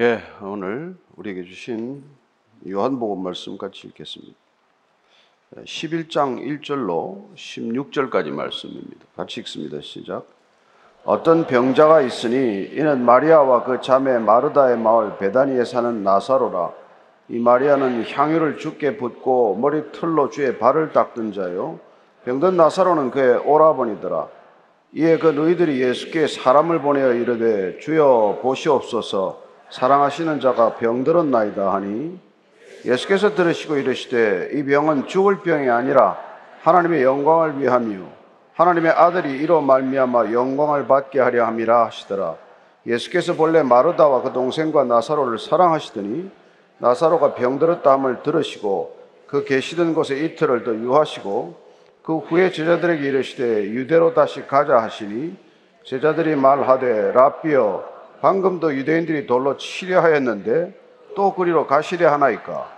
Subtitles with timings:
[0.00, 2.02] 예, 오늘 우리에게 주신
[2.66, 4.34] 요한복음 말씀 같이 읽겠습니다.
[5.56, 9.04] 11장 1절로 16절까지 말씀입니다.
[9.14, 9.82] 같이 읽습니다.
[9.82, 10.24] 시작.
[11.04, 16.72] 어떤 병자가 있으니 이는 마리아와 그 자매 마르다의 마을 베다니에 사는 나사로라.
[17.28, 21.78] 이 마리아는 향유를 주께 붓고 머리털로 주의 발을 닦던 자요.
[22.24, 24.28] 병든 나사로는 그의 오라버니더라.
[24.94, 32.18] 이에 그 너희들이 예수께 사람을 보내어 이르되 주여 보시옵소서 사랑하시는 자가 병들었나이다 하니
[32.84, 36.18] 예수께서 들으시고 이르시되 이 병은 죽을 병이 아니라
[36.62, 38.20] 하나님의 영광을 위함이요.
[38.54, 42.36] 하나님의 아들이 이로 말미암아 영광을 받게 하려 함이라 하시더라.
[42.86, 46.30] 예수께서 본래 마르다와 그 동생과 나사로를 사랑하시더니
[46.78, 51.54] 나사로가 병들었다 함을 들으시고 그 계시던 곳에 이틀을 더 유하시고
[52.02, 55.36] 그 후에 제자들에게 이르시되 유대로 다시 가자 하시니
[55.84, 57.89] 제자들이 말하되 라비여
[58.20, 60.74] 방금도 유대인들이 돌로 치려 하였는데
[61.16, 62.68] 또 그리로 가시려 하나이까?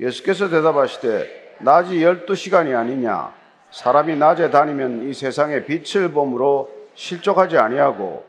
[0.00, 3.32] 예수께서 대답하시되 낮이 열두 시간이 아니냐?
[3.70, 8.24] 사람이 낮에 다니면 이 세상에 빛을 봄으로 실족하지 아니하고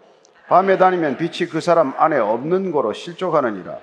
[0.47, 3.77] 밤에 다니면 빛이 그 사람 안에 없는 거로 실족하느니라.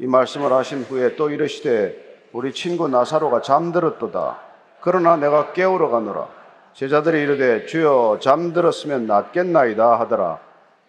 [0.00, 4.38] 이 말씀을 하신 후에 또 이르시되 우리 친구 나사로가 잠들었도다.
[4.80, 6.28] 그러나 내가 깨우러 가노라.
[6.74, 10.38] 제자들이 이르되 주여 잠들었으면 낫겠나이다 하더라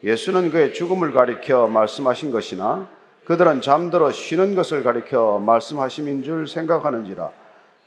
[0.04, 2.88] 예수는 그의 죽음을 가리켜 말씀하신 것이나
[3.26, 7.30] 그들은 잠들어 쉬는 것을 가리켜 말씀하심인 줄 생각하는지라.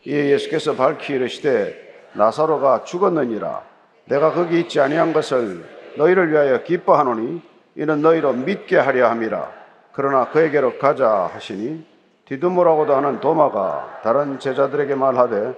[0.07, 3.63] 이에 예수께서 밝히 이르시되 나사로가 죽었느니라.
[4.07, 5.65] 내가 거기 있지 아니한 것을
[5.97, 7.43] 너희를 위하여 기뻐하노니
[7.77, 9.51] 이는 너희로 믿게 하려 함이라.
[9.93, 11.85] 그러나 그에게로 가자 하시니
[12.27, 15.55] 디두모라고도 하는 도마가 다른 제자들에게 말하되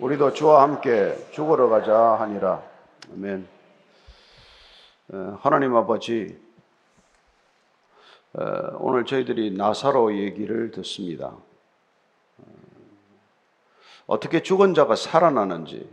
[0.00, 2.60] 우리도 주와 함께 죽으러 가자 하니라.
[3.14, 3.59] 아멘.
[5.12, 6.38] 어, 하나님 아버지,
[8.32, 11.36] 어, 오늘 저희들이 나사로 얘기를 듣습니다.
[12.38, 12.44] 어,
[14.06, 15.90] 어떻게 죽은 자가 살아나는지,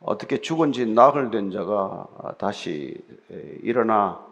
[0.00, 2.96] 어떻게 죽은 지 나흘 된 자가 다시
[3.62, 4.26] 일어나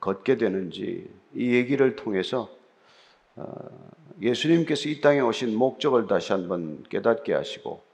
[0.00, 2.50] 걷게 되는지 이 얘기를 통해서
[4.20, 7.84] 예수님께서 이 땅에 오신 목적을 다시 한번 깨닫게 하시고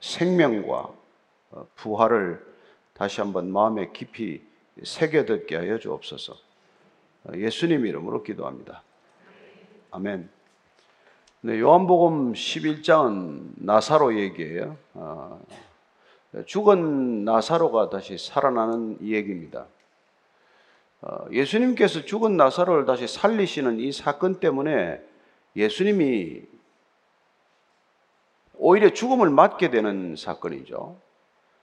[0.00, 0.94] 생명과
[1.74, 2.55] 부활을
[2.96, 4.42] 다시 한번 마음에 깊이
[4.82, 6.34] 새겨듣게 하여 주옵소서.
[7.34, 8.82] 예수님 이름으로 기도합니다.
[9.90, 10.30] 아멘.
[11.42, 14.78] 네, 요한복음 11장은 나사로 얘기예요.
[14.94, 15.38] 아,
[16.46, 19.66] 죽은 나사로가 다시 살아나는 얘기입니다.
[21.02, 25.02] 아, 예수님께서 죽은 나사로를 다시 살리시는 이 사건 때문에
[25.54, 26.44] 예수님이
[28.54, 31.05] 오히려 죽음을 맞게 되는 사건이죠.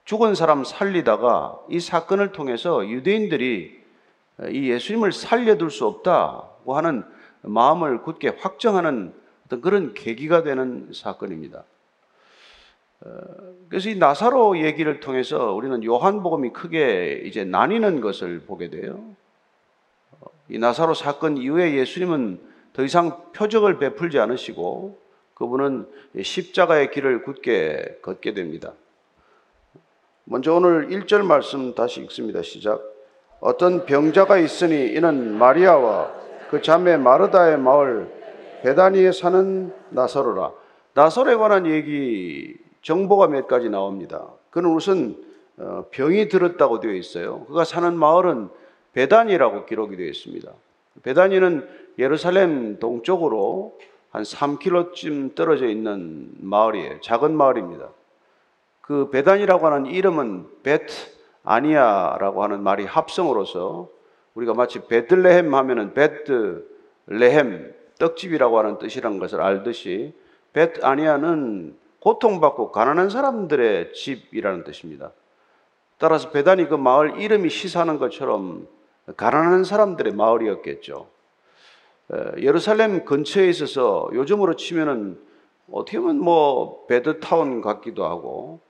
[0.04, 3.82] 죽은 사람 살리다가 이 사건을 통해서 유대인들이
[4.50, 7.04] 이 예수님을 살려둘 수 없다고 하는
[7.42, 9.14] 마음을 굳게 확정하는
[9.46, 11.64] 어떤 그런 계기가 되는 사건입니다.
[13.00, 13.10] 어,
[13.68, 19.14] 그래서 이 나사로 얘기를 통해서 우리는 요한복음이 크게 이제 나뉘는 것을 보게 돼요.
[20.12, 22.40] 어, 이 나사로 사건 이후에 예수님은
[22.72, 24.98] 더 이상 표적을 베풀지 않으시고
[25.34, 25.86] 그분은
[26.20, 28.72] 십자가의 길을 굳게 걷게 됩니다.
[30.26, 32.40] 먼저 오늘 1절 말씀 다시 읽습니다.
[32.40, 32.82] 시작.
[33.40, 36.10] 어떤 병자가 있으니 이는 마리아와
[36.48, 38.10] 그 자매 마르다의 마을
[38.62, 40.52] 베다니에 사는 나사로라.
[40.94, 44.26] 나사로에 관한 얘기 정보가 몇 가지 나옵니다.
[44.48, 45.22] 그는 우선
[45.58, 47.44] 어, 병이 들었다고 되어 있어요.
[47.44, 48.48] 그가 사는 마을은
[48.94, 50.50] 베다니라고 기록이 되어 있습니다.
[51.02, 51.68] 베다니는
[51.98, 53.78] 예루살렘 동쪽으로
[54.10, 57.00] 한 3km쯤 떨어져 있는 마을이에요.
[57.02, 57.90] 작은 마을입니다.
[58.86, 60.92] 그 베다니라고 하는 이름은 베트
[61.42, 63.88] 아니아라고 하는 말이 합성으로서
[64.34, 66.68] 우리가 마치 베들레헴 하면은 베트
[67.06, 70.12] 레헴 떡집이라고 하는 뜻이란 것을 알듯이
[70.52, 75.12] 베트 아니아는 고통받고 가난한 사람들의 집이라는 뜻입니다.
[75.96, 78.68] 따라서 베단이 그 마을 이름이 시사하는 것처럼
[79.16, 81.06] 가난한 사람들의 마을이었겠죠.
[82.36, 85.18] 예루살렘 근처에 있어서 요즘으로 치면은
[85.72, 88.60] 어떻게 보면 뭐 베드타운 같기도 하고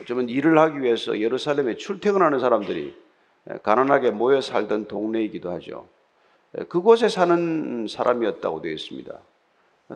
[0.00, 2.94] 어쩌면 일을 하기 위해서 예루살렘에 출퇴근하는 사람들이
[3.62, 5.86] 가난하게 모여 살던 동네이기도 하죠.
[6.68, 9.12] 그곳에 사는 사람이었다고 되어 있습니다.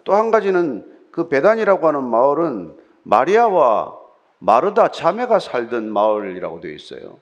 [0.04, 3.96] 또 한 가지는 그 베단이라고 하는 마을은 마리아와
[4.38, 7.18] 마르다 자매가 살던 마을이라고 되어 있어요.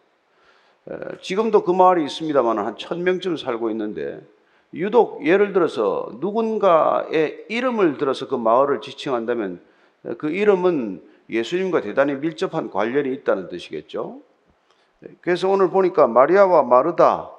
[1.20, 4.20] 지금도 그 마을이 있습니다만 한 천명쯤 살고 있는데
[4.75, 9.61] 유독 예를 들어서 누군가의 이름을 들어서 그 마을을 지칭한다면
[10.19, 14.21] 그 이름은 예수님과 대단히 밀접한 관련이 있다는 뜻이겠죠.
[15.21, 17.31] 그래서 오늘 보니까 마리아와 마르다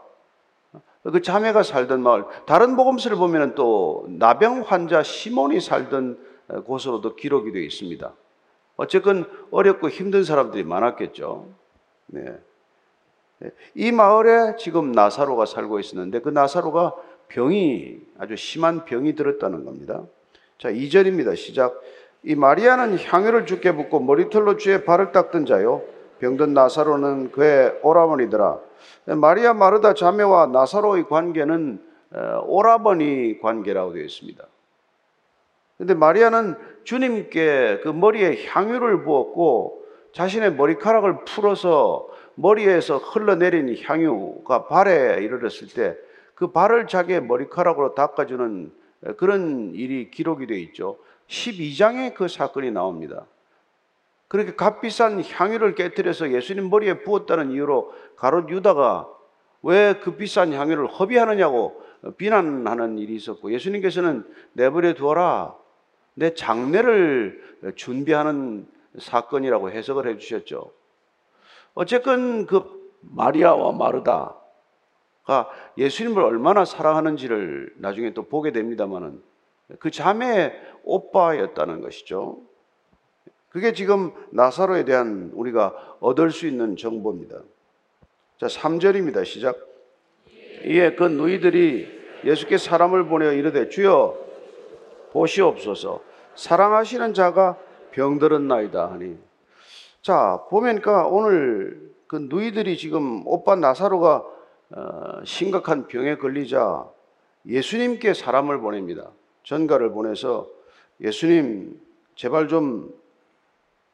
[1.04, 6.18] 그 자매가 살던 마을, 다른 복음서를 보면 또 나병 환자 시몬이 살던
[6.66, 8.14] 곳으로도 기록이 되어 있습니다.
[8.78, 11.48] 어쨌건 어렵고 힘든 사람들이 많았겠죠.
[12.08, 12.38] 네.
[13.40, 13.50] 네.
[13.76, 16.96] 이 마을에 지금 나사로가 살고 있었는데 그 나사로가
[17.28, 20.04] 병이 아주 심한 병이 들었다는 겁니다.
[20.58, 21.36] 자, 2절입니다.
[21.36, 21.82] 시작.
[22.24, 25.82] 이 마리아는 향유를 주께 붓고 머리털로 주의 발을 닦던 자요.
[26.20, 28.60] 병든 나사로는 그의 오라버니더라.
[29.18, 31.82] 마리아 마르다 자매와 나사로의 관계는
[32.14, 34.46] 어, 오라버니 관계라고 되어 있습니다.
[35.78, 39.84] 근데 마리아는 주님께 그 머리에 향유를 부었고
[40.14, 45.98] 자신의 머리카락을 풀어서 머리에서 흘러내린 향유가 발에 이르렀을 때
[46.36, 48.72] 그 발을 자기의 머리카락으로 닦아주는
[49.18, 50.98] 그런 일이 기록이 되어 있죠.
[51.34, 53.26] 12장에 그 사건이 나옵니다.
[54.28, 59.10] 그렇게 값비싼 향유를 깨뜨려서 예수님 머리에 부었다는 이유로 가롯 유다가
[59.64, 61.82] 왜 그 비싼 향유를 허비하느냐고
[62.18, 65.56] 비난하는 일이 있었고 예수님께서는 내버려 두어라
[66.16, 68.68] 내 장례를 준비하는
[69.00, 70.72] 사건이라고 해석을 해 주셨죠.
[71.74, 74.38] 어쨌건 그 마리아와 마르다가
[75.78, 79.24] 예수님을 얼마나 사랑하는지를 나중에 또 보게 됩니다만은
[79.80, 82.42] 그 자매의 오빠였다는 것이죠.
[83.50, 87.40] 그게 지금 나사로에 대한 우리가 얻을 수 있는 정보입니다.
[88.40, 89.26] 자, 3절입니다.
[89.26, 89.56] 시작.
[90.66, 94.18] 이에 그 누이들이 예수께 사람을 보내어 이르되 주여
[95.12, 96.02] 보시옵소서
[96.36, 97.58] 사랑하시는 자가
[97.92, 99.18] 병들었나이다 하니
[100.02, 104.24] 자 보니까 오늘 그 누이들이 지금 오빠 나사로가
[104.76, 106.90] 어, 심각한 병에 걸리자
[107.46, 109.12] 예수님께 사람을 보냅니다.
[109.44, 110.50] 전가를 보내서
[111.02, 111.80] 예수님
[112.16, 112.94] 제발 좀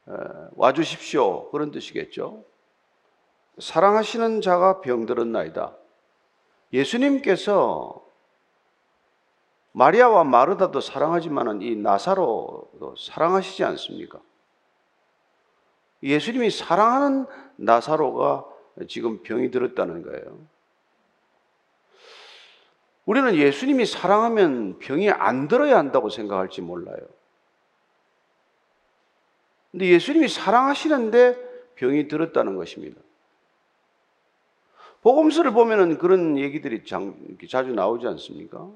[0.05, 2.43] 어, 와주십시오 그런 뜻이겠죠.
[3.59, 5.75] 사랑하시는 자가 병들었나이다.
[6.73, 8.05] 예수님께서
[9.71, 14.19] 마리아와 마르다도 사랑하지만은 이 나사로도 사랑하시지 않습니까?
[16.01, 18.45] 예수님이 사랑하는 나사로가
[18.87, 20.39] 지금 병이 들었다는 거예요.
[23.05, 26.99] 우리는 예수님이 사랑하면 병이 안 들어야 한다고 생각할지 몰라요.
[29.71, 32.99] 근데 예수님이 사랑하시는데 병이 들었다는 것입니다.
[35.01, 38.69] 복음서를 보면은 그런 얘기들이 자주 나오지 않습니까?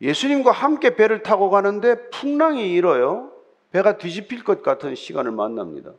[0.00, 3.32] 예수님과 함께 배를 타고 가는데 풍랑이 일어요.
[3.70, 5.92] 배가 뒤집힐 것 같은 시간을 만납니다.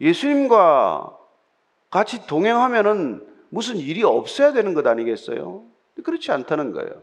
[0.00, 1.16] 예수님과
[1.90, 5.64] 같이 동행하면은 무슨 일이 없어야 되는 것 아니겠어요?
[6.02, 7.02] 그렇지 않다는 거예요.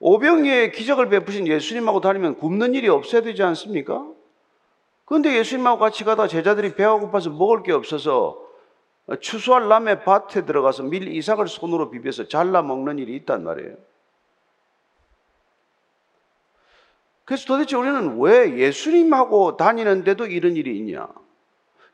[0.00, 4.06] 오병이의 기적을 베푸신 예수님하고 다니면 굶는 일이 없어야 되지 않습니까?
[5.06, 8.46] 그런데 예수님하고 같이 가다 제자들이 배가 고파서 먹을 게 없어서
[9.20, 13.76] 추수할 남의 밭에 들어가서 밀 이삭을 손으로 비벼서 잘라 먹는 일이 있단 말이에요.
[17.24, 21.08] 그래서 도대체 우리는 왜 예수님하고 다니는데도 이런 일이 있냐?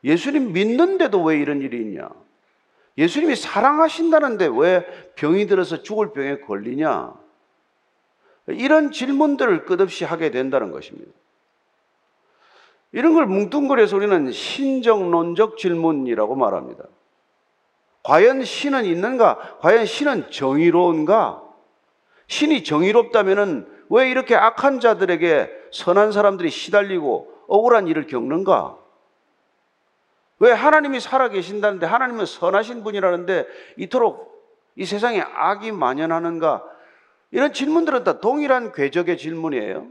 [0.03, 2.09] 예수님 믿는데도 왜 이런 일이 있냐?
[2.97, 7.13] 예수님이 사랑하신다는데 왜 병이 들어서 죽을 병에 걸리냐?
[8.47, 11.11] 이런 질문들을 끝없이 하게 된다는 것입니다.
[12.91, 16.85] 이런 걸 뭉뚱그려서 우리는 신정론적 질문이라고 말합니다.
[18.03, 19.57] 과연 신은 있는가?
[19.59, 21.43] 과연 신은 정의로운가?
[22.27, 28.77] 신이 정의롭다면 왜 이렇게 악한 자들에게 선한 사람들이 시달리고 억울한 일을 겪는가?
[30.39, 34.35] 왜 하나님이 살아계신다는데 하나님은 선하신 분이라는데 이토록
[34.75, 36.63] 이 세상에 악이 만연하는가?
[37.31, 39.87] 이런 질문들은 다 동일한 궤적의 질문이에요.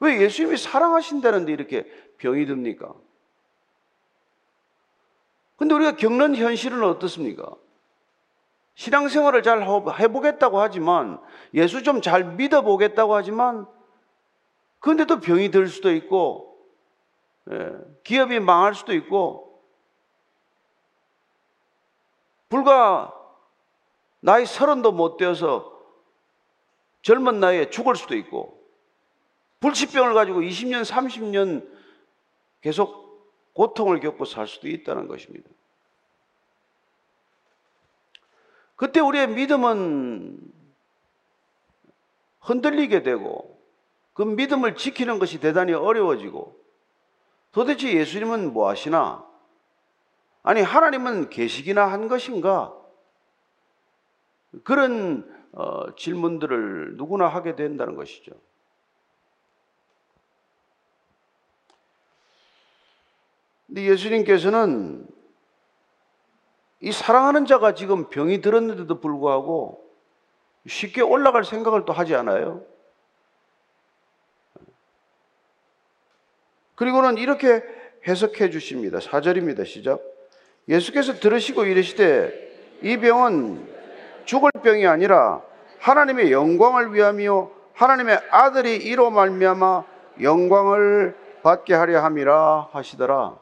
[0.00, 1.84] 왜 예수님이 사랑하신다는데 이렇게
[2.18, 2.92] 병이 듭니까?
[5.56, 7.52] 근데 우리가 겪는 현실은 어떻습니까?
[8.76, 11.18] 신앙생활을 잘 해보겠다고 하지만,
[11.52, 13.66] 예수 좀 잘 믿어보겠다고 하지만,
[14.78, 16.47] 그런데도 병이 들 수도 있고, 예,
[18.04, 19.62] 기업이 망할 수도 있고,
[22.48, 23.14] 불과
[24.20, 25.76] 나이 서른도 못 되어서
[27.02, 28.58] 젊은 나이에 죽을 수도 있고,
[29.60, 31.68] 불치병을 가지고 20년, 30년
[32.60, 33.08] 계속
[33.54, 35.48] 고통을 겪고 살 수도 있다는 것입니다.
[38.76, 40.38] 그때 우리의 믿음은
[42.40, 43.60] 흔들리게 되고
[44.12, 46.56] 그 믿음을 지키는 것이 대단히 어려워지고
[47.58, 49.26] 도대체 예수님은 뭐 하시나?
[50.44, 52.72] 아니, 하나님은 계시기나 한 것인가?
[54.62, 58.30] 그런 어, 질문들을 누구나 하게 된다는 것이죠.
[63.66, 65.08] 근데 예수님께서는
[66.78, 69.84] 이 사랑하는 자가 지금 병이 들었는데도 불구하고
[70.64, 72.64] 쉽게 올라갈 생각을 또 하지 않아요.
[76.78, 77.62] 그리고는 이렇게
[78.06, 78.98] 해석해 주십니다.
[78.98, 79.66] 4절입니다.
[79.66, 80.00] 시작.
[80.68, 83.68] 예수께서 들으시고 이르시되 이 병은
[84.24, 85.42] 죽을 병이 아니라
[85.80, 89.84] 하나님의 영광을 위함이요 하나님의 아들이 이로 말미암아
[90.22, 93.36] 영광을 받게 하려 함이라 하시더라.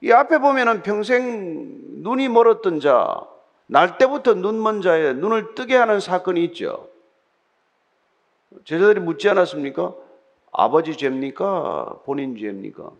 [0.00, 3.26] 이 앞에 보면은 평생 눈이 멀었던 자,
[3.66, 6.88] 날 때부터 눈먼 자의 눈을 뜨게 하는 사건이 있죠.
[8.64, 10.07] 제자들이 묻지 않았습니까?
[10.52, 12.00] 아버지 죄입니까?
[12.04, 12.90] 본인 죄입니까?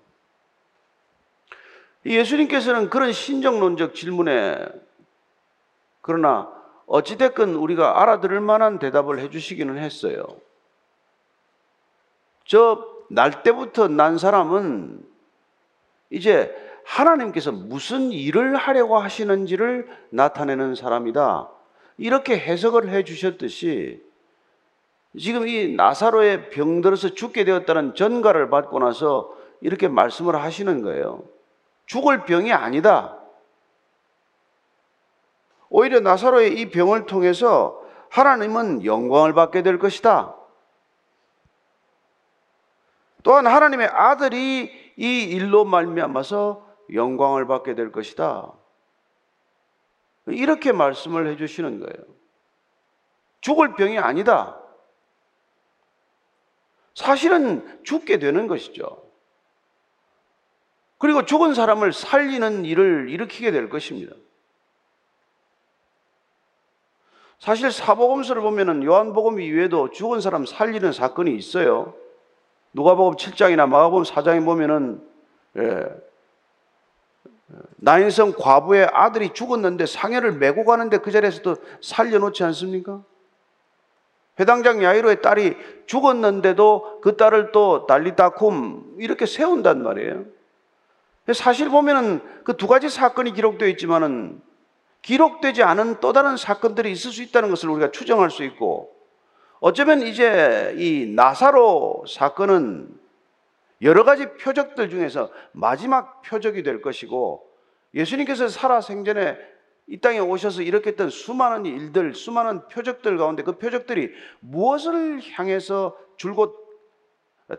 [2.06, 4.56] 예수님께서는 그런 신정론적 질문에
[6.00, 6.50] 그러나
[6.86, 10.24] 어찌됐건 우리가 알아들을 만한 대답을 해주시기는 했어요.
[12.44, 15.02] 저 날 때부터 난 사람은
[16.10, 21.50] 이제 하나님께서 무슨 일을 하려고 하시는지를 나타내는 사람이다.
[21.98, 24.02] 이렇게 해석을 해 주셨듯이
[25.16, 31.24] 지금 이 나사로의 병들어서 죽게 되었다는 전가를 받고 나서 이렇게 말씀을 하시는 거예요.
[31.86, 33.16] 죽을 병이 아니다.
[35.70, 40.34] 오히려 나사로의 이 병을 통해서 하나님은 영광을 받게 될 것이다.
[43.22, 48.52] 또한 하나님의 아들이 이 일로 말미암아서 영광을 받게 될 것이다.
[50.26, 52.06] 이렇게 말씀을 해 주시는 거예요.
[53.40, 54.58] 죽을 병이 아니다.
[56.98, 59.00] 사실은 죽게 되는 것이죠.
[60.98, 64.16] 그리고 죽은 사람을 살리는 일을 일으키게 될 것입니다.
[67.38, 71.94] 사실 사복음서를 보면은 요한복음 이외에도 죽은 사람 살리는 사건이 있어요.
[72.72, 75.00] 누가복음 7장이나 마가복음 4장에 보면은
[75.56, 75.84] 예,
[77.76, 83.04] 나인성 과부의 아들이 죽었는데 상해를 메고 가는데 그 자리에서도 살려놓지 않습니까?
[84.38, 90.24] 회당장 야이로의 딸이 죽었는데도 그 딸을 또 달리다쿰 이렇게 세운단 말이에요.
[91.32, 94.40] 사실 보면은 그 두 가지 사건이 기록되어 있지만은
[95.02, 98.94] 기록되지 않은 또 다른 사건들이 있을 수 있다는 것을 우리가 추정할 수 있고
[99.60, 102.88] 어쩌면 이제 이 나사로 사건은
[103.82, 107.44] 여러 가지 표적들 중에서 마지막 표적이 될 것이고
[107.94, 109.36] 예수님께서 살아 생전에
[109.88, 116.54] 이 땅에 오셔서 이렇게 했던 수많은 일들, 수많은 표적들 가운데 그 표적들이 무엇을 향해서 줄곧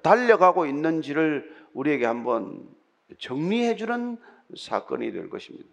[0.03, 2.69] 달려가고 있는지를 우리에게 한번
[3.17, 4.17] 정리해 주는
[4.55, 5.67] 사건이 될 것입니다.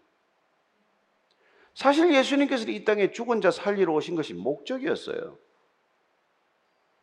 [1.74, 5.36] 사실 예수님께서 이 땅에 죽은 자 살리러 오신 것이 목적이었어요.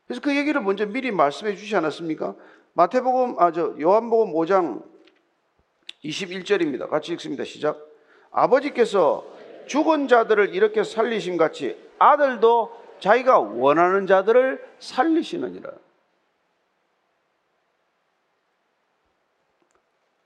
[0.07, 2.36] 그래서 그 얘기를 먼저 미리 말씀해 주지 않았습니까?
[2.74, 4.83] 마태복음, 아, 저, 요한복음 5장
[6.03, 6.89] 21절입니다.
[6.89, 7.43] 같이 읽습니다.
[7.43, 7.79] 시작.
[8.31, 9.31] 아버지께서
[9.65, 15.72] 죽은 자들을 이렇게 살리심 같이 아들도 자기가 원하는 자들을 살리시느니라.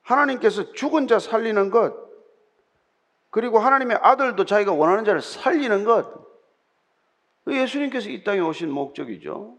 [0.01, 1.93] 하나님께서 죽은 자 살리는 것,
[3.29, 6.27] 그리고 하나님의 아들도 자기가 원하는 자를 살리는 것,
[7.43, 9.57] 그 예수님께서 이 땅에 오신 목적이죠.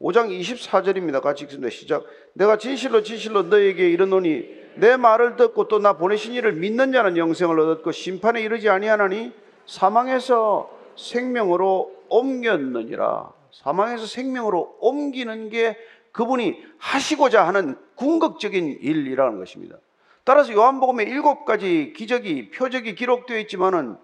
[0.00, 1.20] 5장 24절입니다.
[1.22, 1.70] 같이 읽습니다.
[1.70, 2.04] 시작.
[2.34, 7.58] 내가 진실로 진실로 너에게 이르노니 내 말을 듣고 또 나 보내신 이를 믿는 자는 영생을
[7.60, 9.32] 얻었고 심판에 이르지 아니하나니
[9.66, 13.32] 사망에서 생명으로 옮겼느니라.
[13.52, 15.76] 사망에서 생명으로 옮기는 게
[16.12, 19.76] 그분이 하시고자 하는 궁극적인 일이라는 것입니다.
[20.24, 23.96] 따라서 요한복음에 일곱 가지 기적이 표적이 기록되어 있지만은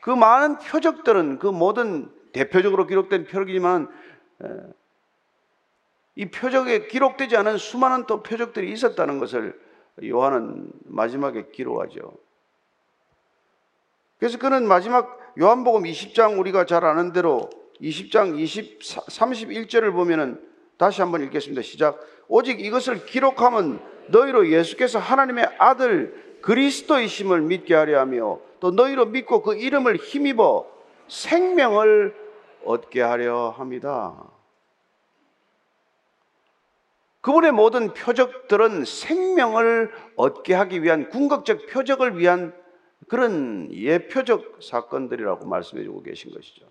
[0.00, 3.88] 그 많은 표적들은 그 모든 대표적으로 기록된 표적이지만
[6.16, 9.58] 이 표적에 기록되지 않은 수많은 또 표적들이 있었다는 것을
[10.04, 12.12] 요한은 마지막에 기록하죠.
[14.18, 17.48] 그래서 그는 마지막 요한복음 20장 우리가 잘 아는 대로
[17.80, 20.40] 20장 20, 31절을 보면은
[20.76, 21.62] 다시 한번 읽겠습니다.
[21.62, 22.00] 시작.
[22.28, 29.56] 오직 이것을 기록하면 너희로 예수께서 하나님의 아들 그리스도이심을 믿게 하려 하며 또 너희로 믿고 그
[29.56, 30.66] 이름을 힘입어
[31.08, 32.14] 생명을
[32.64, 34.14] 얻게 하려 합니다.
[37.20, 42.54] 그분의 모든 표적들은 생명을 얻게 하기 위한 궁극적 표적을 위한
[43.08, 46.70] 그런 예표적 사건들이라고 말씀해 주고 계신 것이죠.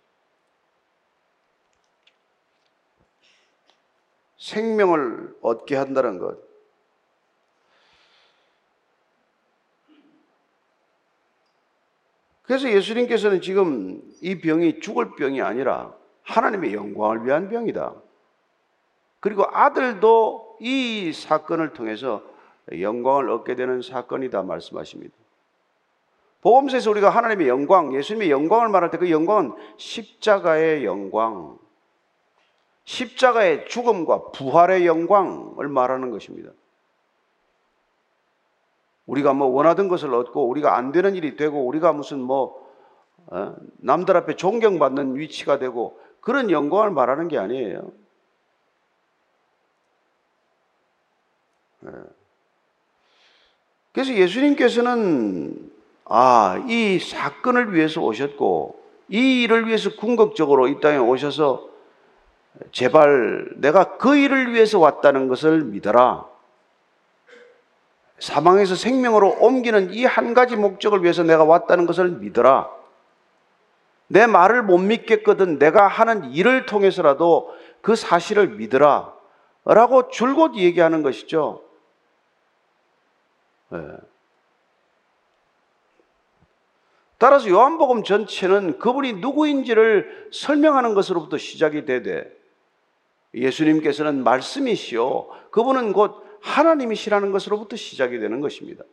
[4.38, 6.40] 생명을 얻게 한다는 것.
[12.44, 18.09] 그래서 예수님께서는 지금 이 병이 죽을 병이 아니라 하나님의 영광을 위한 병이다.
[19.20, 22.22] 그리고 아들도 이 사건을 통해서
[22.72, 25.14] 영광을 얻게 되는 사건이다 말씀하십니다.
[26.42, 31.58] 복음서에서 우리가 하나님의 영광, 예수님의 영광을 말할 때 그 영광은 십자가의 영광,
[32.86, 36.52] 십자가의 죽음과 부활의 영광을 말하는 것입니다.
[39.06, 42.70] 우리가 뭐 원하던 것을 얻고 우리가 안 되는 일이 되고 우리가 무슨 뭐
[43.28, 43.56] 어?
[43.78, 47.92] 남들 앞에 존경받는 위치가 되고 그런 영광을 말하는 게 아니에요.
[53.92, 55.72] 그래서 예수님께서는
[56.06, 61.68] 아, 이 사건을 위해서 오셨고 이 일을 위해서 궁극적으로 이 땅에 오셔서
[62.72, 66.26] 제발 내가 그 일을 위해서 왔다는 것을 믿어라.
[68.20, 72.70] 사망에서 생명으로 옮기는 이 한 가지 목적을 위해서 내가 왔다는 것을 믿어라.
[74.08, 79.14] 내 말을 못 믿겠거든 내가 하는 일을 통해서라도 그 사실을 믿어라.
[79.66, 81.62] 라고 줄곧 얘기하는 것이죠.
[83.70, 83.80] 네.
[87.18, 92.32] 따라서 요한복음 전체는 그분이 누구인지를 설명하는 것으로부터 시작이 되되
[93.34, 95.28] 예수님께서는 말씀이시요.
[95.52, 98.84] 그분은 곧 하나님이시라는 것으로부터 시작이 되는 것입니다.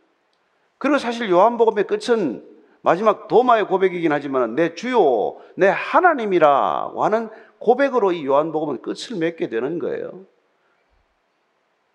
[0.78, 2.44] 그리고 사실 요한복음의 끝은
[2.82, 9.78] 마지막 도마의 고백이긴 하지만 내 주요, 내 하나님이라고 하는 고백으로 이 요한복음은 끝을 맺게 되는
[9.78, 10.24] 거예요.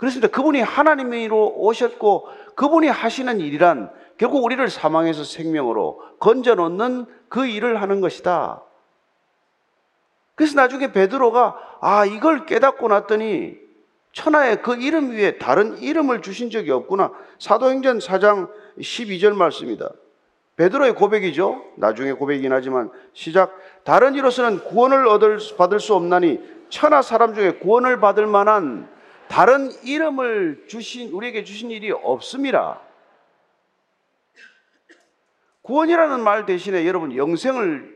[0.02, 0.30] 그렇습니다.
[0.30, 8.02] 그분이 하나님으로 오셨고 그분이 하시는 일이란 결국 우리를 사망에서 생명으로 건져 놓는 그 일을 하는
[8.02, 8.64] 것이다.
[10.34, 13.60] 그래서 나중에 베드로가 아 이걸 깨닫고 났더니
[14.14, 17.12] 천하의 그 이름 위에 다른 이름을 주신 적이 없구나.
[17.38, 19.92] 사도행전 4장 12절 말씀입니다.
[20.56, 21.64] 베드로의 고백이죠.
[21.76, 26.40] 나중에 고백이긴 하지만 시작 다른 이로서는 구원을 얻을 받을 수 없나니
[26.70, 28.90] 천하 사람 중에 구원을 받을 만한
[29.32, 32.82] 다른 이름을 주신 우리에게 주신 일이 없습니다.
[35.62, 37.96] 구원이라는 말 대신에 여러분 영생을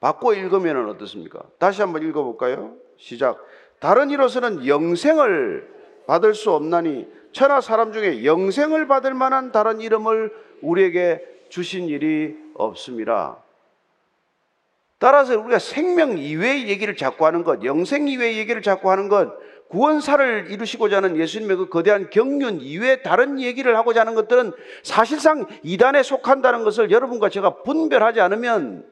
[0.00, 1.40] 바꿔 읽으면 어떻습니까?
[1.58, 2.74] 다시 한번 읽어볼까요?
[2.98, 3.42] 시작.
[3.78, 5.72] 다른 이로서는 영생을
[6.06, 13.38] 받을 수 없나니 천하 사람 중에 영생을 받을 만한 다른 이름을 우리에게 주신 일이 없습니다.
[14.98, 19.32] 따라서 우리가 생명 이외의 얘기를 자꾸 하는 것, 영생 이외의 얘기를 자꾸 하는 것,
[19.72, 26.02] 구원사를 이루시고자 하는 예수님의 그 거대한 경륜 이외에 다른 얘기를 하고자 하는 것들은 사실상 이단에
[26.02, 28.86] 속한다는 것을 여러분과 제가 분별하지 않으면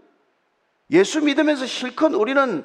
[0.91, 2.65] 예수 믿으면서 실컷 우리는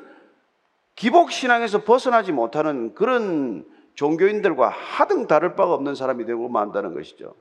[0.95, 7.35] 기복신앙에서 벗어나지 못하는 그런 종교인들과 하등 다를 바가 없는 사람이 되고 만다는 것이죠.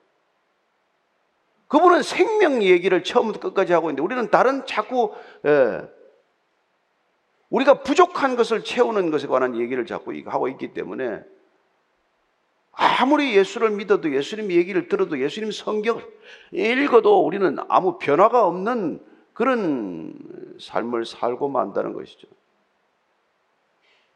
[1.69, 5.13] 그분은 생명 얘기를 처음부터 끝까지 하고 있는데 우리는 다른 자꾸
[5.47, 5.83] 예,
[7.55, 11.23] 우리가 부족한 것을 채우는 것에 관한 얘기를 자꾸 하고 있기 때문에
[12.73, 16.03] 아무리 예수를 믿어도 예수님 얘기를 들어도 예수님 성경을
[16.53, 19.01] 읽어도 우리는 아무 변화가 없는
[19.33, 20.15] 그런
[20.61, 22.27] 삶을 살고 만다는 것이죠.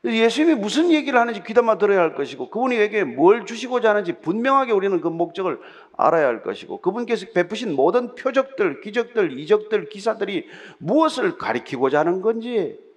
[0.04, 5.00] 예수님이 무슨 얘기를 하는지 귀담아 들어야 할 것이고 그분이 에게 뭘 주시고자 하는지 분명하게 우리는
[5.00, 5.60] 그 목적을
[5.96, 10.48] 알아야 할 것이고 그분께서 베푸신 모든 표적들, 기적들, 이적들, 기사들이
[10.78, 12.87] 무엇을 가리키고자 하는 건지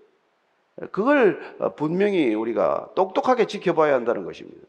[0.92, 1.40] 그걸
[1.76, 4.68] 분명히 우리가 똑똑하게 지켜봐야 한다는 것입니다.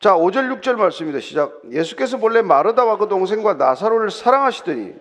[0.00, 1.20] 자, 5절, 6절 말씀입니다.
[1.20, 1.60] 시작.
[1.70, 4.94] 예수께서 본래 마르다와 그 동생과 나사로를 사랑하시더니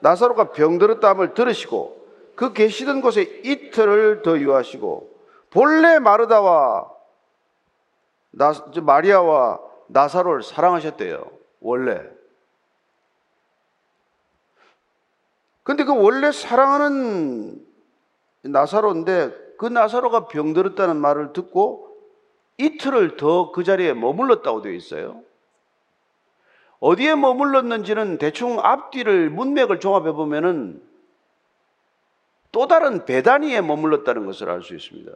[0.00, 2.00] 나사로가 병들었다함을 들으시고
[2.34, 5.10] 그 계시던 곳에 이틀을 더 유하시고
[5.50, 6.90] 본래 마르다와
[8.32, 11.30] 나, 마리아와 나사로를 사랑하셨대요.
[11.60, 12.19] 원래.
[15.62, 17.64] 근데 그 원래 사랑하는
[18.42, 21.88] 나사로인데 그 나사로가 병들었다는 말을 듣고
[22.58, 25.22] 이틀을 더 그 자리에 머물렀다고 되어 있어요.
[26.78, 30.82] 어디에 머물렀는지는 대충 앞뒤를 문맥을 종합해 보면은
[32.52, 35.12] 또 다른 배단위에 머물렀다는 것을 알 수 있습니다.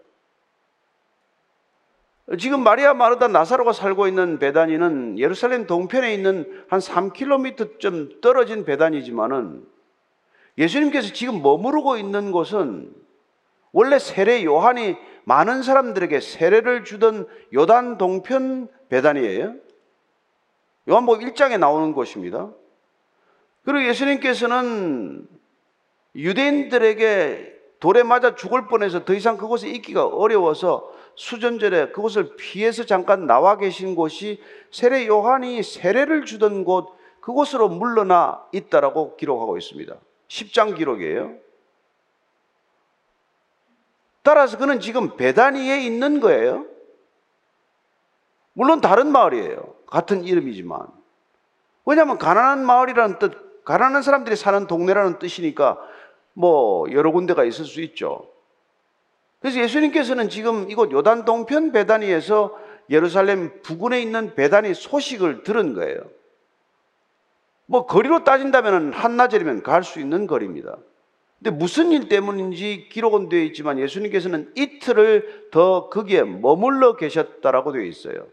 [2.38, 9.66] 지금 마리아 마르다 나사로가 살고 있는 배단위는 예루살렘 동편에 있는 한 3km쯤 떨어진 배단이지만은
[10.58, 12.94] 예수님께서 지금 머무르고 있는 곳은
[13.72, 19.54] 원래 세례 요한이 많은 사람들에게 세례를 주던 요단 동편 배단이에요.
[20.88, 22.50] 요한복음 1장에 나오는 곳입니다.
[23.64, 25.26] 그리고 예수님께서는
[26.14, 33.56] 유대인들에게 돌에 맞아 죽을 뻔해서 더 이상 그곳에 있기가 어려워서 수전절에 그곳을 피해서 잠깐 나와
[33.56, 34.40] 계신 곳이
[34.70, 39.96] 세례 요한이 세례를 주던 곳 그곳으로 물러나 있다라고 기록하고 있습니다.
[40.28, 41.36] 10장 기록이에요.
[44.22, 46.66] 따라서 그는 지금 베다니에 있는 거예요.
[48.54, 49.74] 물론 다른 마을이에요.
[49.86, 50.86] 같은 이름이지만.
[51.84, 55.78] 왜냐하면 가난한 마을이라는 뜻, 가난한 사람들이 사는 동네라는 뜻이니까
[56.32, 58.28] 뭐 여러 군데가 있을 수 있죠.
[59.40, 62.58] 그래서 예수님께서는 지금 이곳 요단 동편 베다니에서
[62.88, 66.00] 예루살렘 부근에 있는 베다니 소식을 들은 거예요.
[67.66, 70.76] 뭐 거리로 따진다면 한나절이면 갈 수 있는 거리입니다.
[71.38, 78.26] 근데 무슨 일 때문인지 기록은 되어 있지만 예수님께서는 이틀을 더 거기에 머물러 계셨다라고 되어 있어요.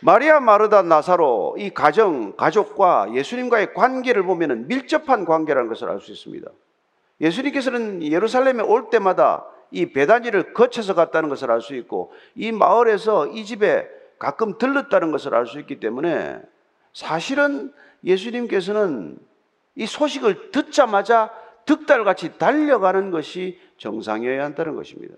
[0.00, 6.50] 마리아 마르다 나사로 이 가정 가족과 예수님과의 관계를 보면은 밀접한 관계라는 것을 알 수 있습니다.
[7.20, 13.44] 예수님께서는 예루살렘에 올 때마다 이 베다니를 거쳐서 갔다는 것을 알 수 있고 이 마을에서 이
[13.44, 13.88] 집에
[14.22, 16.40] 가끔 들렀다는 것을 알 수 있기 때문에
[16.92, 17.72] 사실은
[18.04, 19.18] 예수님께서는
[19.74, 21.32] 이 소식을 듣자마자
[21.66, 25.14] 득달같이 달려가는 것이 정상이어야 한다는 것입니다.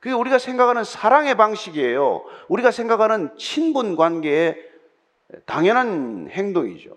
[0.00, 2.24] 그게 우리가 생각하는 사랑의 방식이에요.
[2.48, 4.56] 우리가 생각하는 친분 관계의
[5.46, 6.96] 당연한 행동이죠.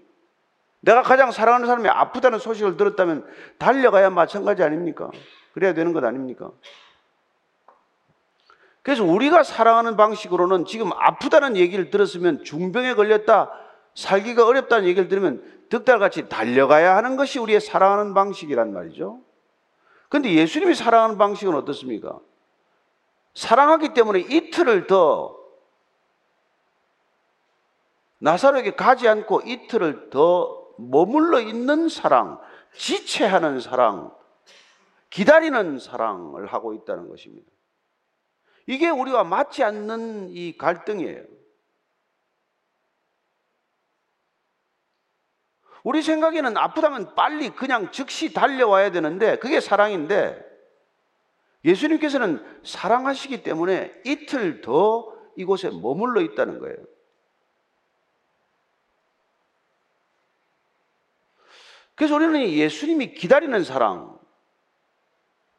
[0.79, 3.23] 내가 가장 사랑하는 사람이 아프다는 소식을 들었다면
[3.59, 5.11] 달려가야 마찬가지 아닙니까?
[5.53, 6.49] 그래야 되는 것 아닙니까?
[8.85, 13.51] 그래서 우리가 사랑하는 방식으로는 지금 아프다는 얘기를 들었으면 중병에 걸렸다,
[13.95, 19.21] 살기가 어렵다는 얘기를 들으면 득달같이 달려가야 하는 것이 우리의 사랑하는 방식이란 말이죠.
[20.07, 22.19] 그런데 예수님이 사랑하는 방식은 어떻습니까?
[23.33, 25.35] 사랑하기 때문에 이틀을 더
[28.19, 32.39] 나사로에게 가지 않고 이틀을 더 머물러 있는 사랑,
[32.75, 34.13] 지체하는 사랑,
[35.09, 37.54] 기다리는 사랑을 하고 있다는 것입니다.
[38.67, 41.23] 이게 우리와 맞지 않는 이 갈등이에요.
[45.83, 50.43] 우리 생각에는 아프다면 빨리 그냥 즉시 달려와야 되는데 그게 사랑인데
[51.63, 56.77] 예수님께서는 사랑하시기 때문에 이틀 더 이곳에 머물러 있다는 거예요.
[61.93, 64.19] 그래서 우리는 예수님이 기다리는 사랑,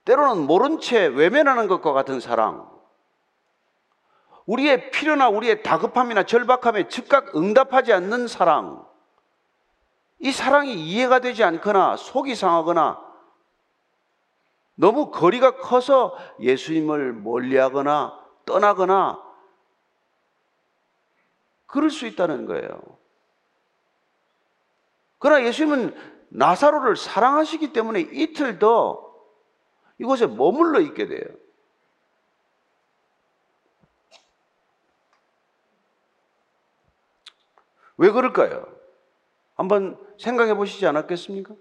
[0.05, 2.76] 때로는 모른 채 외면하는 것과 같은 사랑,
[4.47, 8.87] 우리의 필요나 우리의 다급함이나 절박함에 즉각 응답하지 않는 사랑,
[10.19, 13.05] 이 사랑이 이해가 되지 않거나 속이 상하거나
[14.77, 19.23] 너무 거리가 커서 예수님을 멀리하거나 떠나거나
[21.67, 22.81] 그럴 수 있다는 거예요.
[25.19, 25.95] 그러나 예수님은
[26.29, 29.15] 나사로를 사랑하시기 때문에 이틀 더
[29.99, 31.25] 이곳에 머물러 있게 돼요.
[37.97, 38.67] 왜 그럴까요?
[39.55, 41.55] 한번 생각해 보시지 않았겠습니까?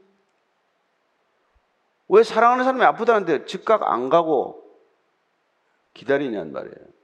[2.09, 4.63] 왜 사랑하는 사람이 아프다는데 즉각 안 가고
[5.93, 6.95] 기다리냔 말이에요.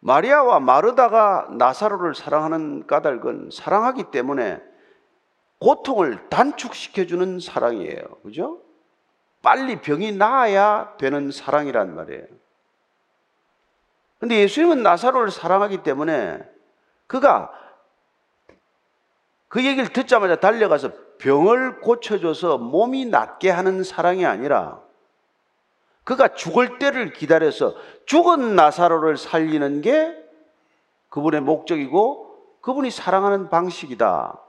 [0.00, 4.60] 마리아와 마르다가 나사로를 사랑하는 까닭은 사랑하기 때문에
[5.60, 8.02] 고통을 단축시켜주는 사랑이에요.
[8.24, 8.60] 그죠?
[9.42, 12.26] 빨리 병이 나아야 되는 사랑이란 말이에요.
[14.22, 16.38] 근데 예수님은 나사로를 사랑하기 때문에
[17.08, 17.50] 그가
[19.48, 24.80] 그 얘기를 듣자마자 달려가서 병을 고쳐줘서 몸이 낫게 하는 사랑이 아니라
[26.04, 27.74] 그가 죽을 때를 기다려서
[28.06, 30.16] 죽은 나사로를 살리는 게
[31.08, 34.40] 그분의 목적이고 그분이 사랑하는 방식이다.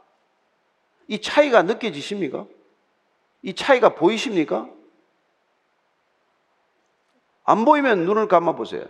[1.07, 2.45] 이 차이가 느껴지십니까?
[3.41, 4.69] 이 차이가 보이십니까?
[7.43, 8.85] 안 보이면 눈을 감아 보세요.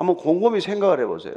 [0.00, 1.34] 한번 곰곰이 생각을 해 보세요.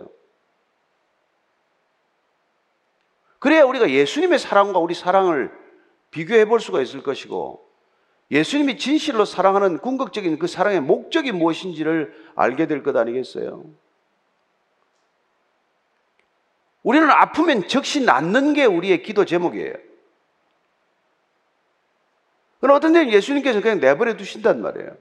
[3.39, 5.51] 그래야 우리가 예수님의 사랑과 우리 사랑을
[6.11, 7.69] 비교해 볼 수가 있을 것이고
[8.31, 13.65] 예수님이 진실로 사랑하는 궁극적인 그 사랑의 목적이 무엇인지를 알게 될 것 아니겠어요?
[16.83, 19.73] 우리는 아프면 즉시 낫는 게 우리의 기도 제목이에요.
[22.61, 24.95] 그러나 어떤 때는 예수님께서 그냥 내버려 두신단 말이에요.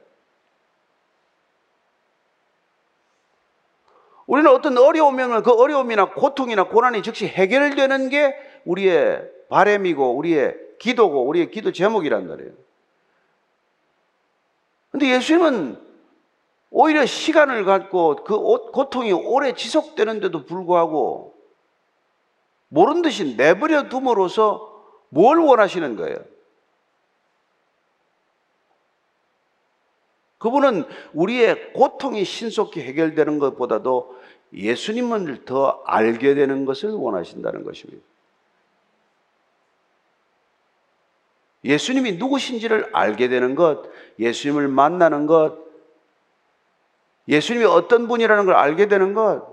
[4.32, 11.50] 우리는 어떤 어려움이면 그 어려움이나 고통이나 고난이 즉시 해결되는 게 우리의 바램이고 우리의 기도고 우리의
[11.50, 12.52] 기도 제목이란 말이에요.
[14.90, 15.78] 근데 예수님은
[16.70, 18.38] 오히려 시간을 갖고 그
[18.70, 21.34] 고통이 오래 지속되는데도 불구하고
[22.68, 26.16] 모른 듯이 내버려 둠으로써 뭘 원하시는 거예요?
[30.42, 34.21] 그분은 우리의 고통이 신속히 해결되는 것보다도
[34.52, 38.02] 예수님을 더 알게 되는 것을 원하신다는 것입니다.
[41.64, 43.84] 예수님이 누구신지를 알게 되는 것,
[44.18, 45.56] 예수님을 만나는 것,
[47.28, 49.46] 예수님이 어떤 분이라는 걸 알게 되는 것,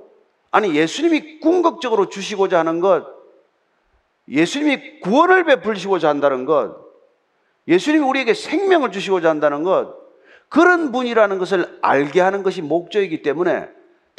[0.51, 3.05] 아니, 예수님이 궁극적으로 주시고자 하는 것,
[4.27, 6.75] 예수님이 구원을 베풀시고자 한다는 것,
[7.67, 9.95] 예수님이 우리에게 생명을 주시고자 한다는 것,
[10.49, 13.69] 그런 분이라는 것을 알게 하는 것이 목적이기 때문에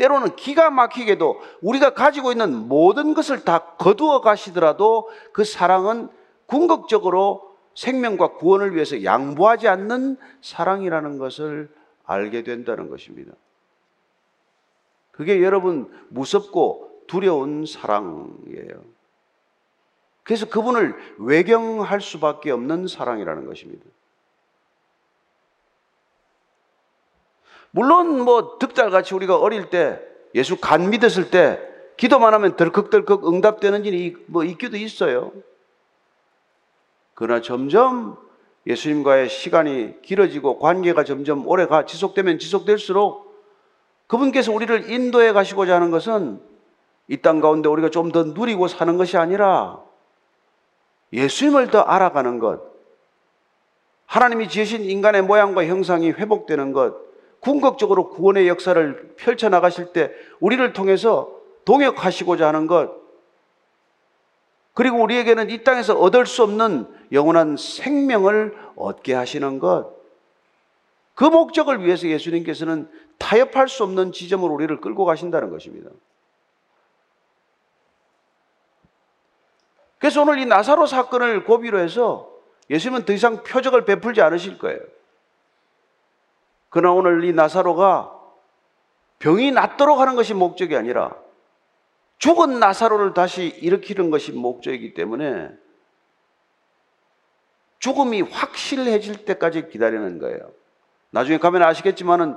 [0.01, 6.09] 때로는 기가 막히게도 우리가 가지고 있는 모든 것을 다 거두어 가시더라도 그 사랑은
[6.47, 11.69] 궁극적으로 생명과 구원을 위해서 양보하지 않는 사랑이라는 것을
[12.05, 13.33] 알게 된다는 것입니다.
[15.13, 18.83] 그게 여러분 무섭고 두려운 사랑이에요.
[20.23, 23.85] 그래서 그분을 외경할 수밖에 없는 사랑이라는 것입니다.
[27.73, 30.01] 물론 뭐 득달같이 우리가 어릴 때
[30.35, 31.61] 예수 간 믿었을 때
[31.97, 35.33] 기도만 하면 덜컥덜컥 응답되는 일이 뭐 있기도 있어요.
[37.15, 38.17] 그러나 점점
[38.67, 43.31] 예수님과의 시간이 길어지고 관계가 점점 오래가 지속되면 지속될수록
[44.07, 46.41] 그분께서 우리를 인도해 가시고자 하는 것은
[47.09, 49.81] 이 땅 가운데 우리가 좀 더 누리고 사는 것이 아니라
[51.13, 52.61] 예수님을 더 알아가는 것,
[54.07, 56.95] 하나님이 지으신 인간의 모양과 형상이 회복되는 것,
[57.40, 61.31] 궁극적으로 구원의 역사를 펼쳐나가실 때 우리를 통해서
[61.64, 63.00] 동역하시고자 하는 것,
[64.74, 69.94] 그리고 우리에게는 이 땅에서 얻을 수 없는 영원한 생명을 얻게 하시는 것,
[71.14, 75.90] 그 목적을 위해서 예수님께서는 타협할 수 없는 지점으로 우리를 끌고 가신다는 것입니다.
[79.98, 82.31] 그래서 오늘 이 나사로 사건을 고비로 해서
[82.70, 84.81] 예수님은 더 이상 표적을 베풀지 않으실 거예요.
[86.71, 88.17] 그러나 오늘 이 나사로가
[89.19, 91.15] 병이 낫도록 하는 것이 목적이 아니라
[92.19, 95.51] 죽은 나사로를 다시 일으키는 것이 목적이기 때문에
[97.79, 100.53] 죽음이 확실해질 때까지 기다리는 거예요.
[101.11, 102.37] 나중에 가면 아시겠지만은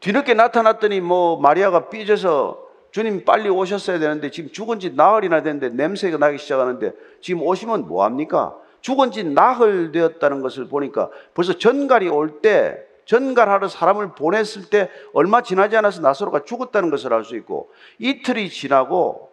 [0.00, 6.18] 뒤늦게 나타났더니 뭐 마리아가 삐져서 주님 빨리 오셨어야 되는데 지금 죽은 지 나흘이나 됐는데 냄새가
[6.18, 8.56] 나기 시작하는데 지금 오시면 뭐 합니까?
[8.84, 15.42] 죽은 지 나흘 되었다는 것을 보니까 벌써 전갈이 올 때 전갈하러 사람을 보냈을 때 얼마
[15.42, 19.30] 지나지 않아서 나사로가 죽었다는 것을 알 수 있고 이틀이 지나고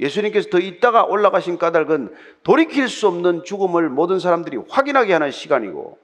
[0.00, 5.98] 예수님께서 더 있다가 올라가신 까닭은 돌이킬 수 없는 죽음을 모든 사람들이 확인하게 하는 시간이고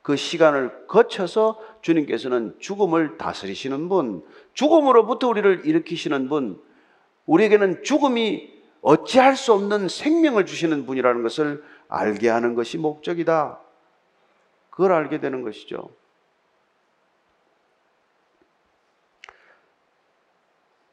[0.00, 4.22] 그 시간을 거쳐서 주님께서는 죽음을 다스리시는 분,
[4.54, 6.62] 죽음으로부터 우리를 일으키시는 분,
[7.26, 13.58] 우리에게는 죽음이 어찌할 수 없는 생명을 주시는 분이라는 것을 알게 하는 것이 목적이다.
[14.70, 15.90] 그걸 알게 되는 것이죠.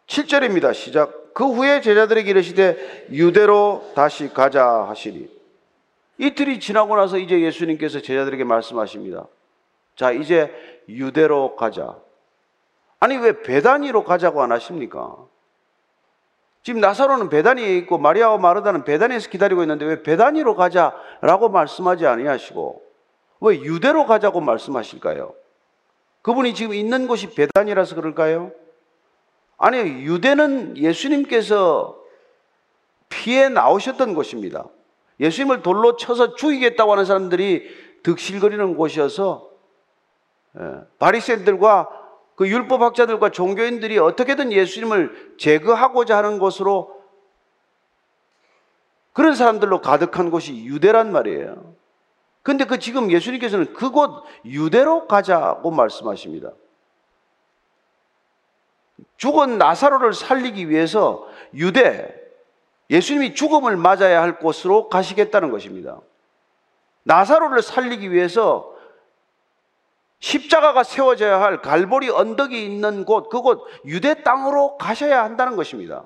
[0.08, 1.34] 칠절입니다 시작.
[1.34, 5.30] 그 후에 제자들에게 이르시되 유대로 다시 가자 하시니
[6.18, 9.28] 이틀이 지나고 나서 이제 예수님께서 제자들에게 말씀하십니다.
[9.96, 10.52] 자, 이제
[10.90, 11.96] 유대로 가자.
[13.00, 15.16] 아니, 왜 베다니로 가자고 안 하십니까?
[16.64, 22.82] 지금 나사로는 베다니에 있고 마리아와 마르다는 베다니에서 기다리고 있는데 왜 베다니로 가자라고 말씀하지 아니하시고
[23.42, 25.34] 왜 유대로 가자고 말씀하실까요?
[26.22, 28.52] 그분이 지금 있는 곳이 베다니라서 그럴까요?
[29.58, 31.98] 아니, 유대는 예수님께서
[33.10, 34.66] 피해 나오셨던 곳입니다.
[35.20, 37.68] 예수님을 돌로 쳐서 죽이겠다고 하는 사람들이
[38.04, 39.50] 득실거리는 곳이어서
[40.60, 40.64] 예,
[41.00, 41.90] 바리새인들과
[42.38, 46.96] 그 율법학자들과 종교인들이 어떻게든 예수님을 제거하고자 하는 곳으로
[49.12, 51.74] 그런 사람들로 가득한 곳이 유대란 말이에요.
[52.44, 56.52] 근데 그 지금 예수님께서는 그곳 유대로 가자고 말씀하십니다.
[59.18, 62.14] 죽은 나사로를 살리기 위해서 유대,
[62.92, 66.00] 예수님이 죽음을 맞아야 할 곳으로 가시겠다는 것입니다.
[67.02, 68.77] 나사로를 살리기 위해서
[70.20, 76.06] 십자가가 세워져야 할 갈보리 언덕이 있는 곳, 그곳 유대 땅으로 가셔야 한다는 것입니다.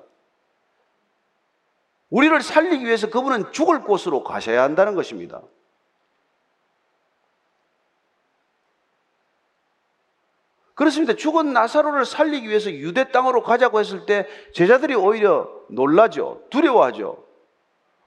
[2.10, 5.40] 우리를 살리기 위해서 그분은 죽을 곳으로 가셔야 한다는 것입니다.
[10.74, 11.14] 그렇습니다.
[11.14, 16.42] 죽은 나사로를 살리기 위해서 유대 땅으로 가자고 했을 때 제자들이 오히려 놀라죠.
[16.50, 17.24] 두려워하죠.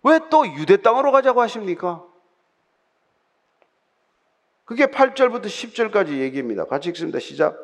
[0.04, 2.04] 왜 또 유대 땅으로 가자고 하십니까?
[4.66, 6.66] 그게 8절부터 10절까지 얘기입니다.
[6.66, 7.20] 같이 읽습니다.
[7.20, 7.58] 시작.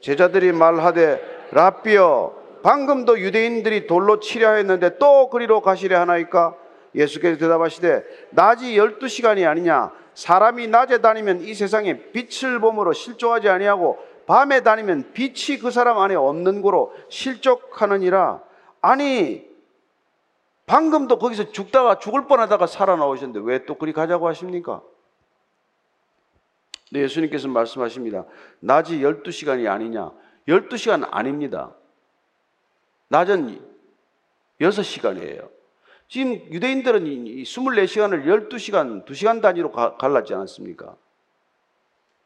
[0.00, 6.56] 제자들이 말하되 라비어 방금도 유대인들이 돌로 치려 했는데 또 그리로 가시려 하나이까?
[6.94, 14.62] 예수께서 대답하시되 낮이 12시간이 아니냐 사람이 낮에 다니면 이 세상에 빛을 봄으로 실족하지 아니하고 밤에
[14.62, 18.42] 다니면 빛이 그 사람 안에 없는 거로 실족하느니라.
[18.82, 19.46] 아니,
[20.66, 24.82] 방금도 거기서 죽다가 죽을 뻔하다가 살아나오셨는데 왜 또 그리 가자고 하십니까?
[26.90, 28.24] 네, 예수님께서 말씀하십니다.
[28.60, 30.10] 낮이 12시간이 아니냐?
[30.48, 31.74] 12시간 아닙니다.
[33.08, 33.60] 낮은
[34.60, 35.50] 6시간이에요.
[36.08, 40.96] 지금 유대인들은 이 24시간을 12시간, 2시간 단위로 갈랐지 않았습니까?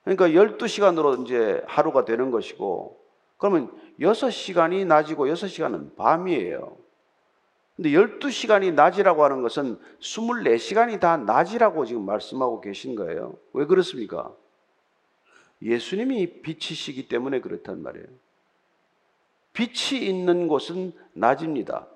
[0.05, 3.01] 그러니까 12시간으로 이제 하루가 되는 것이고,
[3.39, 6.77] 그러면 6시간이 낮이고 6시간은 밤이에요.
[7.75, 13.37] 근데 12시간이 낮이라고 하는 것은 24시간이 다 낮이라고 지금 말씀하고 계신 거예요.
[13.53, 14.33] 왜 그렇습니까?
[15.63, 18.07] 예수님이 빛이시기 때문에 그렇단 말이에요.
[19.53, 21.87] 빛이 있는 곳은 낮입니다.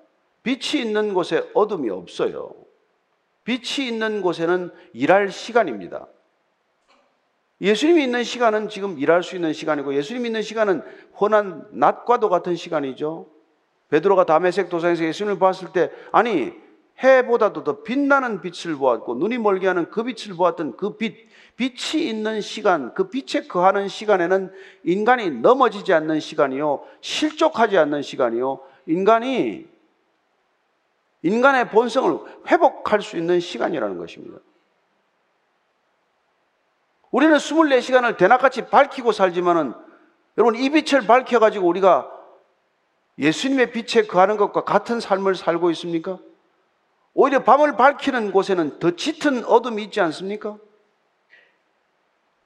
[0.43, 2.53] 빛이 있는 곳에 어둠이 없어요.
[3.43, 6.07] 빛이 있는 곳에는 일할 시간입니다.
[7.59, 10.83] 예수님이 있는 시간은 지금 일할 수 있는 시간이고 예수님이 있는 시간은
[11.19, 13.27] 혼한 낮과도 같은 시간이죠.
[13.89, 16.53] 베드로가 담에색 도상에서 예수님을 봤을 때 아니
[17.03, 22.41] 해보다도 더 빛나는 빛을 보았고 눈이 멀게 하는 그 빛을 보았던 그 빛, 빛이 있는
[22.41, 24.51] 시간, 그 빛에 거하는 시간에는
[24.83, 29.67] 인간이 넘어지지 않는 시간이요, 실족하지 않는 시간이요, 인간이
[31.23, 34.39] 인간의 본성을 회복할 수 있는 시간이라는 것입니다.
[37.11, 39.73] 우리는 24시간을 대낮같이 밝히고 살지만은
[40.37, 42.11] 여러분 이 빛을 밝혀가지고 우리가
[43.17, 46.19] 예수님의 빛에 거하는 것과 같은 삶을 살고 있습니까?
[47.19, 50.59] 오히려 밤을 밝히는 곳에는 더 짙은 어둠이 있지 않습니까?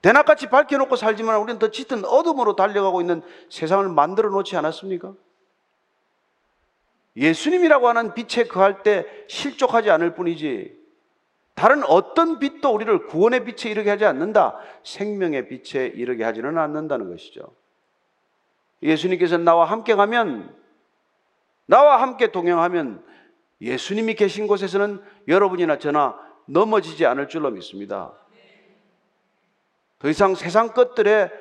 [0.02, 5.14] 대낮같이 밝혀놓고 살지만 우리는 더 짙은 어둠으로 달려가고 있는 세상을 만들어 놓지 않았습니까?
[7.18, 10.80] 예수님이라고 하는 빛에 거할 때 실족하지 않을 뿐이지
[11.54, 14.58] 다른 어떤 빛도 우리를 구원의 빛에 이르게 하지 않는다.
[14.84, 17.54] 생명의 빛에 이르게 하지는 않는다는 것이죠.
[18.82, 20.56] 예수님께서 나와 함께 가면
[21.66, 23.11] 나와 함께 동행하면
[23.62, 28.14] 예수님이 계신 곳에서는 여러분이나 저나 넘어지지 않을 줄로 믿습니다.
[30.00, 31.32] 더 이상 세상 것들에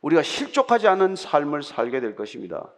[0.00, 2.72] 우리가 실족하지 않은 삶을 살게 될 것입니다.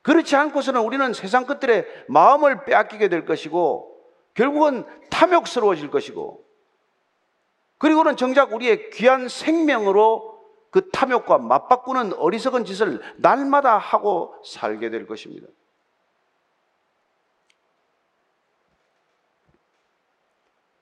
[0.00, 3.90] 그렇지 않고서는 우리는 세상 것들에 마음을 빼앗기게 될 것이고
[4.34, 6.44] 결국은 탐욕스러워질 것이고
[7.78, 10.32] 그리고는 정작 우리의 귀한 생명으로
[10.70, 15.46] 그 탐욕과 맞바꾸는 어리석은 짓을 날마다 하고 살게 될 것입니다.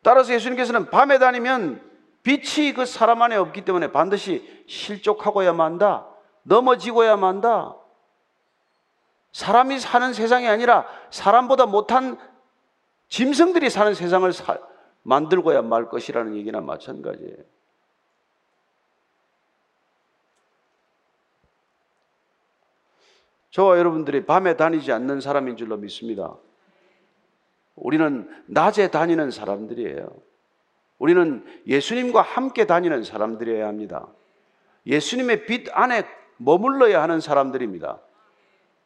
[0.03, 1.83] 따라서 예수님께서는 밤에 다니면
[2.23, 6.07] 빛이 그 사람 안에 없기 때문에 반드시 실족하고야만 한다.
[6.43, 7.77] 넘어지고야만 한다.
[9.33, 12.19] 사람이 사는 세상이 아니라 사람보다 못한
[13.09, 14.59] 짐승들이 사는 세상을 사,
[15.03, 17.37] 만들고야 말 것이라는 얘기나 마찬가지예요.
[23.51, 26.37] 저와 여러분들이 밤에 다니지 않는 사람인 줄로 믿습니다.
[27.81, 30.09] 우리는 낮에 다니는 사람들이에요.
[30.99, 34.07] 우리는 예수님과 함께 다니는 사람들이어야 합니다.
[34.87, 36.05] 예수님의 빛 안에
[36.37, 37.99] 머물러야 하는 사람들입니다.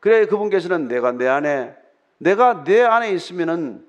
[0.01, 1.75] 그래 그분께서는 내가 내 안에
[2.19, 3.87] 내가 내 안에 있으면은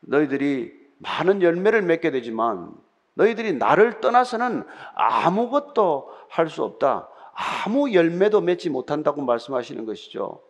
[0.00, 2.72] 너희들이 많은 열매를 맺게 되지만
[3.14, 7.08] 너희들이 나를 떠나서는 아무것도 할 수 없다.
[7.32, 10.42] 아무 열매도 맺지 못한다고 말씀하시는 것이죠.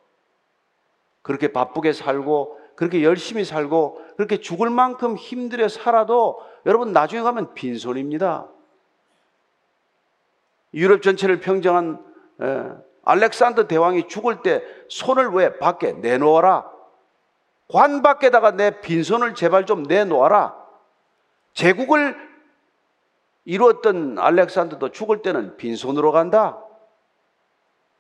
[1.23, 8.47] 그렇게 바쁘게 살고 그렇게 열심히 살고 그렇게 죽을 만큼 힘들어 살아도 여러분 나중에 가면 빈손입니다.
[10.75, 12.05] 유럽 전체를 평정한
[13.03, 16.71] 알렉산더 대왕이 죽을 때 손을 왜 밖에 내놓아라.
[17.69, 20.55] 관 밖에다가 내 빈손을 제발 좀 내놓아라.
[21.55, 22.15] 제국을
[23.45, 26.63] 이루었던 알렉산더도 죽을 때는 빈손으로 간다.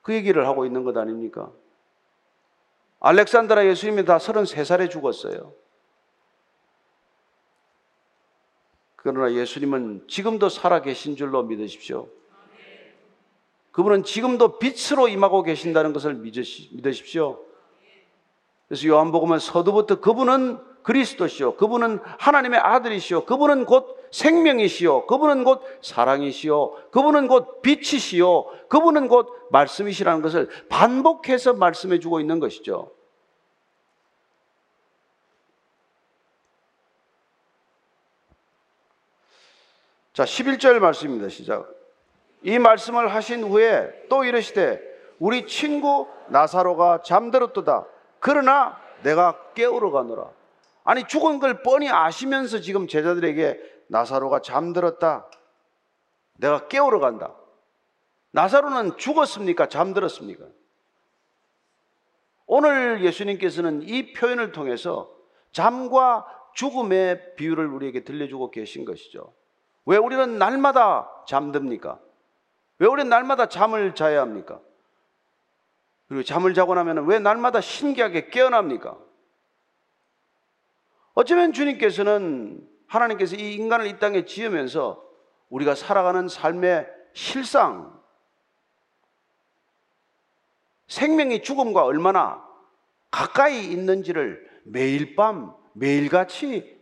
[0.03, 1.51] 그 얘기를 하고 있는 것 아닙니까?
[3.01, 5.53] 알렉산드라 예수님이 다 33살에 죽었어요.
[8.97, 12.09] 그러나 예수님은 지금도 살아 계신 줄로 믿으십시오.
[13.71, 17.39] 그분은 지금도 빛으로 임하고 계신다는 것을 믿으십시오.
[18.67, 21.57] 그래서 요한복음은 서두부터 그분은 그리스도시요.
[21.57, 23.25] 그분은 하나님의 아들이시요.
[23.25, 25.07] 그분은 곧 생명이시요.
[25.07, 26.91] 그분은 곧 사랑이시요.
[26.93, 28.45] 그분은 곧 빛이시요.
[28.69, 32.93] 그분은 곧 말씀이시라는 것을 반복해서 말씀해 주고 있는 것이죠.
[40.13, 41.29] 자, 11절 말씀입니다.
[41.29, 41.69] 시작.
[42.43, 44.81] 이 말씀을 하신 후에 또 이르시되
[45.19, 47.87] 우리 친구 나사로가 잠들었도다.
[48.21, 50.46] 그러나 내가 깨우러 가노라.
[50.87, 55.29] 아니 죽은 걸 뻔히 아시면서 지금 제자들에게 나사로가 잠들었다.
[56.35, 57.35] 내가 깨우러 간다.
[58.31, 59.69] 나사로는 죽었습니까?
[59.69, 60.45] 잠들었습니까?
[62.47, 65.13] 오늘 예수님께서는 이 표현을 통해서
[65.51, 66.25] 잠과
[66.55, 69.35] 죽음의 비유를 우리에게 들려주고 계신 것이죠.
[69.87, 71.99] 왜 우리는 날마다 잠듭니까?
[72.79, 74.61] 왜 우리는 날마다 잠을 자야 합니까?
[76.09, 79.06] 그리고 잠을 자고 나면 왜 날마다 신기하게 깨어납니까?
[81.17, 85.03] 어쩌면 주님께서는 하나님께서 이 인간을 이 땅에 지으면서
[85.49, 87.99] 우리가 살아가는 삶의 실상,
[90.89, 92.47] 생명이 죽음과 얼마나
[93.11, 96.79] 가까이 있는지를 매일 밤, 매일같이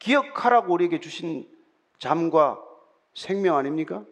[0.00, 1.48] 기억하라고 우리에게 주신
[2.00, 2.60] 잠과
[3.14, 4.04] 생명 아닙니까?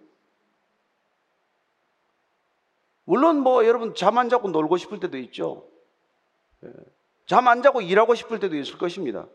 [3.02, 5.68] 물론 뭐 여러분 잠 안 자고 놀고 싶을 때도 있죠.
[6.64, 6.68] 예.
[7.26, 9.26] 잠안 자고 일하고 싶을 때도 있을 것입니다.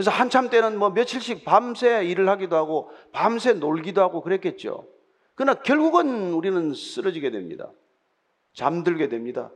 [0.00, 4.86] 그래서 한참 때는 뭐 며칠씩 밤새 일을 하기도 하고 밤새 놀기도 하고 그랬겠죠.
[5.34, 7.70] 그러나 결국은 우리는 쓰러지게 됩니다.
[8.54, 9.50] 잠들게 됩니다.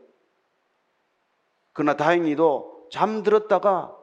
[1.72, 3.96] 그러나 다행히도 잠들었다가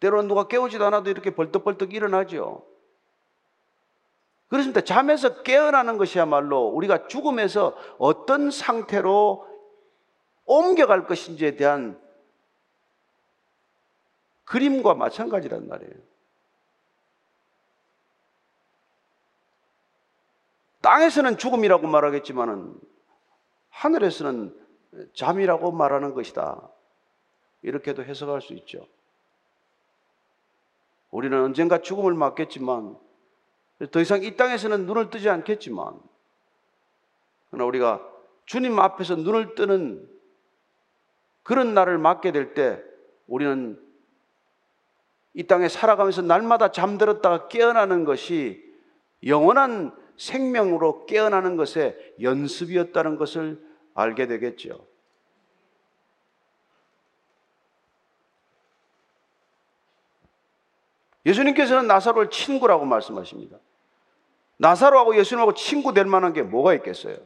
[0.00, 2.66] 때로는 누가 깨우지도 않아도 이렇게 벌떡벌떡 일어나죠.
[4.48, 4.80] 그렇습니다.
[4.80, 9.46] 잠에서 깨어나는 것이야말로 우리가 죽음에서 어떤 상태로
[10.46, 11.96] 옮겨갈 것인지에 대한
[14.50, 15.94] 그림과 마찬가지란 말이에요.
[20.80, 22.74] 땅에서는 죽음이라고 말하겠지만은
[23.68, 24.58] 하늘에서는
[25.14, 26.68] 잠이라고 말하는 것이다.
[27.62, 28.88] 이렇게도 해석할 수 있죠.
[31.12, 32.98] 우리는 언젠가 죽음을 맞겠지만
[33.92, 36.00] 더 이상 이 땅에서는 눈을 뜨지 않겠지만
[37.50, 38.04] 그러나 우리가
[38.46, 40.10] 주님 앞에서 눈을 뜨는
[41.44, 42.82] 그런 날을 맞게 될 때
[43.28, 43.89] 우리는
[45.34, 48.64] 이 땅에 살아가면서 날마다 잠들었다가 깨어나는 것이
[49.24, 53.64] 영원한 생명으로 깨어나는 것의 연습이었다는 것을
[53.94, 54.86] 알게 되겠죠.
[61.26, 63.58] 예수님께서는 나사로를 친구라고 말씀하십니다.
[64.56, 67.16] 나사로하고 예수님하고 친구 될 만한 게 뭐가 있겠어요?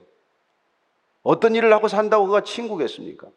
[1.22, 3.28] 어떤 일을 하고 산다고 그가 친구겠습니까?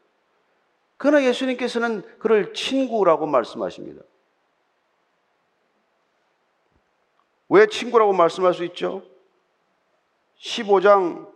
[0.97, 4.03] 그러나 예수님께서는 그를 친구라고 말씀하십니다.
[7.50, 9.04] 왜 친구라고 말씀할 수 있죠?
[10.39, 11.28] 15장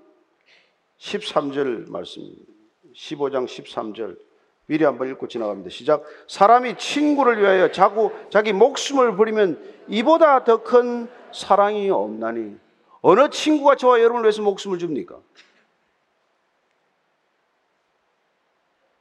[0.99, 2.43] 13절 말씀입니다.
[2.93, 4.17] 15장 13절.
[4.67, 5.69] 미리 한번 읽고 지나갑니다.
[5.69, 6.03] 시작.
[6.27, 12.57] 사람이 친구를 위하여 자고 자기 목숨을 버리면 이보다 더 큰 사랑이 없나니
[13.01, 15.17] 어느 친구가 저와 여러분을 위해서 목숨을 줍니까?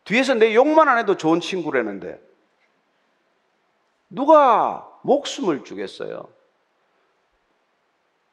[0.04, 2.20] 뒤에서 내 욕만 안 해도 좋은 친구라는데
[4.08, 6.28] 누가 목숨을 주겠어요?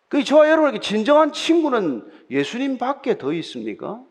[0.09, 4.01] 그 저와 여러분에게 진정한 친구는 예수님 밖에 더 있습니까?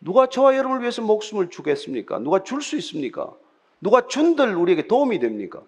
[0.00, 2.18] 누가 저와 여러분을 위해서 목숨을 주겠습니까?
[2.18, 3.34] 누가 줄 수 있습니까?
[3.80, 5.62] 누가 준들 우리에게 도움이 됩니까?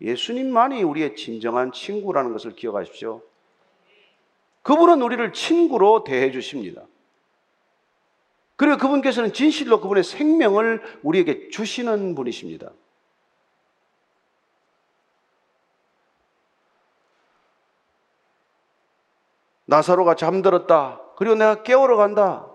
[0.00, 3.22] 예수님만이 우리의 진정한 친구라는 것을 기억하십시오.
[4.62, 6.82] 그분은 우리를 친구로 대해 주십니다.
[8.56, 12.72] 그리고 그분께서는 진실로 그분의 생명을 우리에게 주시는 분이십니다.
[19.68, 21.00] 나사로가 잠들었다.
[21.16, 22.46] 그리고 내가 깨우러 간다.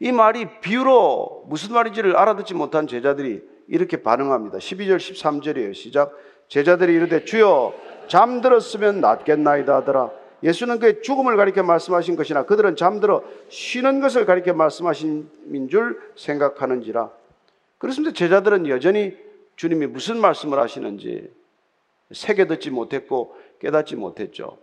[0.00, 4.58] 이 말이 비유로 무슨 말인지를 알아듣지 못한 제자들이 이렇게 반응합니다.
[4.58, 5.74] 12절 13절이에요.
[5.74, 6.12] 시작.
[6.48, 7.72] 제자들이 이르되 주여
[8.08, 10.10] 잠들었으면 낫겠나이다 하더라.
[10.42, 17.10] 예수는 그의 죽음을 가리켜 말씀하신 것이나 그들은 잠들어 쉬는 것을 가리켜 말씀하신 줄 생각하는지라.
[17.78, 18.12] 그렇습니다.
[18.12, 19.16] 제자들은 여전히
[19.56, 21.32] 주님이 무슨 말씀을 하시는지
[22.10, 24.58] 새겨 듣지 못했고 깨닫지 못했죠.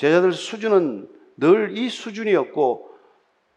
[0.00, 2.90] 제자들 수준은 늘 이 수준이었고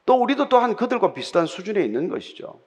[0.06, 2.60] 또 우리도 또한 그들과 비슷한 수준에 있는 것이죠.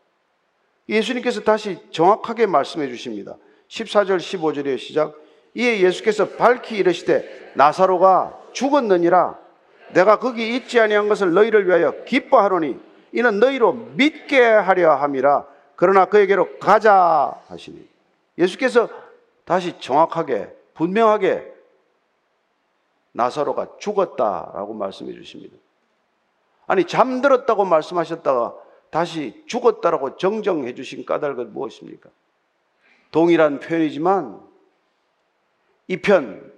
[0.89, 3.37] 예수님께서 다시 정확하게 말씀해 주십니다.
[3.69, 5.15] 14절 15절의 시작.
[5.55, 9.39] 이에 예수께서 밝히 이르시되 나사로가 죽었느니라
[9.93, 12.79] 내가 거기 있지 아니한 것을 너희를 위하여 기뻐하노니
[13.13, 15.47] 이는 너희로 믿게 하려 함이라
[15.77, 17.87] 그러나 그에게로 가자 하시니
[18.39, 18.89] 예수께서
[19.45, 21.56] 다시 정확하게 분명하게
[23.17, 25.57] 나사로가 죽었다라고 말씀해 주십니다.
[26.67, 28.55] 아니 잠들었다고 말씀하셨다가
[28.91, 32.11] 다시 죽었다라고 정정해 주신 까닭은 무엇입니까?
[33.11, 34.41] 동일한 표현이지만
[35.89, 36.53] 이편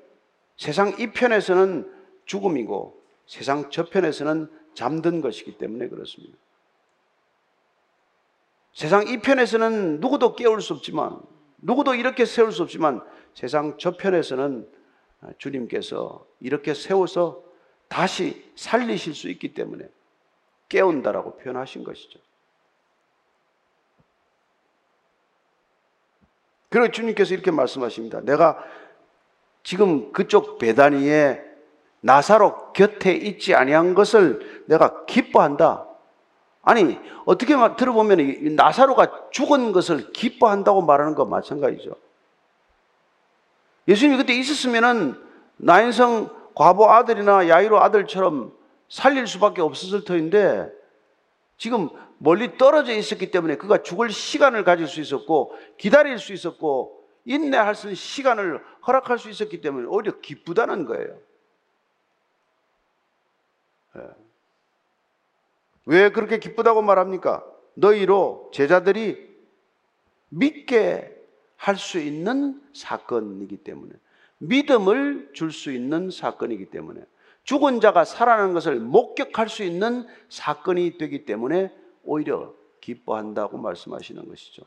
[0.57, 1.95] 세상 이편에서는
[2.25, 6.37] 죽음이고 세상 저편에서는 잠든 것이기 때문에 그렇습니다.
[8.73, 11.21] 세상 이편에서는 누구도 깨울 수 없지만
[11.59, 13.03] 누구도 이렇게 세울 수 없지만
[13.35, 14.78] 세상 저편에서는
[15.21, 17.43] 아, 주님께서 이렇게 세워서
[17.89, 19.89] 다시 살리실 수 있기 때문에
[20.69, 22.19] 깨운다라고 표현하신 것이죠.
[26.71, 28.21] 그리고 주님께서 이렇게 말씀하십니다.
[28.21, 28.63] 내가
[29.63, 31.43] 지금 그쪽 배단위에
[32.01, 35.87] 나사로 곁에 있지 아니한 것을 내가 기뻐한다.
[36.63, 41.97] 아니 어떻게 들어보면 나사로가 죽은 것을 기뻐한다고 말하는 것 마찬가지죠.
[43.89, 45.21] 예수님이 그때 있었으면은
[45.57, 48.57] 나인성 과부 아들이나 야이로 아들처럼
[48.89, 50.71] 살릴 수밖에 없었을 터인데
[51.57, 57.75] 지금 멀리 떨어져 있었기 때문에 그가 죽을 시간을 가질 수 있었고 기다릴 수 있었고 인내할
[57.75, 61.19] 수 있는 시간을 허락할 수 있었기 때문에 오히려 기쁘다는 거예요.
[63.97, 64.03] 예.
[65.87, 67.45] 왜 그렇게 기쁘다고 말합니까?
[67.75, 69.29] 너희로 제자들이
[70.29, 71.18] 믿게
[71.59, 73.93] 할 수 있는 사건이기 때문에
[74.39, 77.03] 믿음을 줄 수 있는 사건이기 때문에
[77.45, 81.73] 죽은 자가 살아나는 것을 목격할 수 있는 사건이 되기 때문에
[82.05, 84.63] 오히려 기뻐한다고 말씀하시는 것이죠.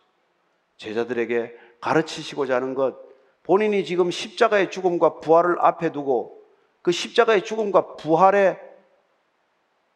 [0.77, 2.97] 제자들에게 가르치시고자 하는 것,
[3.43, 6.41] 본인이 지금 십자가의 죽음과 부활을 앞에 두고
[6.81, 8.59] 그 십자가의 죽음과 부활의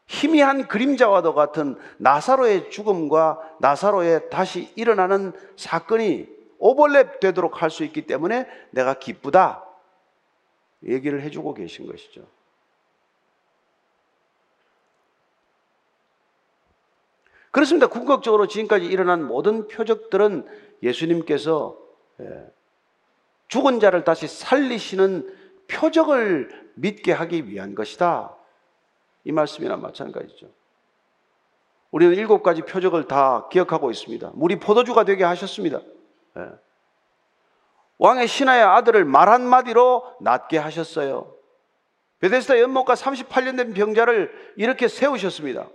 [0.08, 8.48] 희미한 그림자와도 같은 나사로의 죽음과 나사로의 다시 일어나는 사건이 오버랩 되도록 할 수 있기 때문에
[8.72, 9.64] 내가 기쁘다.
[10.84, 12.26] 얘기를 해주고 계신 것이죠.
[17.52, 17.88] 그렇습니다.
[17.88, 20.46] 궁극적으로 지금까지 일어난 모든 표적들은
[20.84, 21.78] 예수님께서
[22.20, 22.48] 예,
[23.48, 25.34] 죽은 자를 다시 살리시는
[25.68, 28.36] 표적을 믿게 하기 위한 것이다.
[29.24, 30.52] 이 말씀이나 마찬가지죠.
[31.92, 34.32] 우리는 일곱 가지 표적을 다 기억하고 있습니다.
[34.36, 35.80] 물이 포도주가 되게 하셨습니다.
[36.38, 36.52] 예.
[37.98, 41.34] 왕의 신하의 아들을 말 한마디로 낫게 하셨어요.
[42.20, 45.70] 베데스다 연못가 38년 된 병자를 이렇게 세우셨습니다.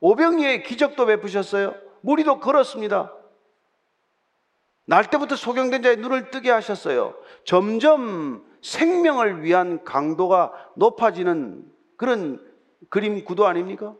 [0.00, 1.74] 오병이의 기적도 베푸셨어요.
[2.00, 3.12] 무리도 걸었습니다.
[4.86, 7.14] 날 때부터 소경된 자의 눈을 뜨게 하셨어요.
[7.44, 11.64] 점점 생명을 위한 강도가 높아지는
[11.96, 12.44] 그런
[12.88, 13.94] 그림 구도 아닙니까?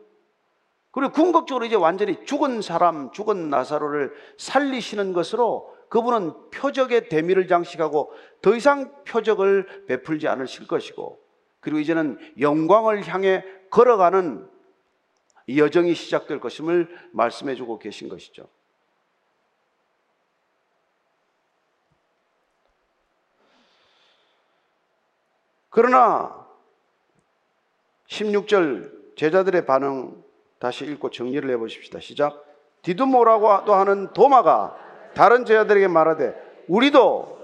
[0.91, 8.11] 그리고 궁극적으로 이제 완전히 죽은 사람, 죽은 나사로를 살리시는 것으로 그분은 표적의 대미를 장식하고
[8.41, 11.19] 더 이상 표적을 베풀지 않으실 것이고
[11.59, 14.49] 그리고 이제는 영광을 향해 걸어가는
[15.49, 18.47] 여정이 시작될 것임을 말씀해 주고 계신 것이죠.
[25.69, 26.47] 그러나
[28.07, 30.21] 16절 제자들의 반응
[30.61, 31.99] 다시 읽고 정리를 해 보십시다.
[31.99, 32.45] 시작.
[32.83, 34.77] 디두모라고 하는 도마가
[35.15, 37.39] 다른 제자들에게 말하되 우리도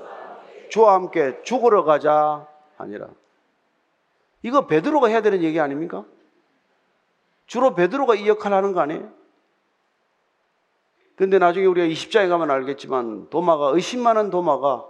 [0.70, 2.48] 주와 함께 죽으러 가자
[2.78, 3.08] 아니라
[4.44, 6.06] 이거 베드로가 해야 되는 얘기 아닙니까?
[7.48, 9.12] 주로 베드로가 이 역할을 하는 거 아니에요?
[11.16, 14.86] 근데 나중에 우리가 20장에 가면 알겠지만 도마가 의심 많은 도마가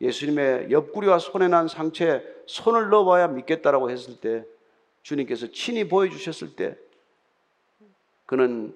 [0.00, 4.44] 예수님의 옆구리와 손에 난 상처에 손을 넣어봐야 믿겠다라고 했을 때
[5.02, 6.76] 주님께서 친히 보여주셨을 때
[8.32, 8.74] 그는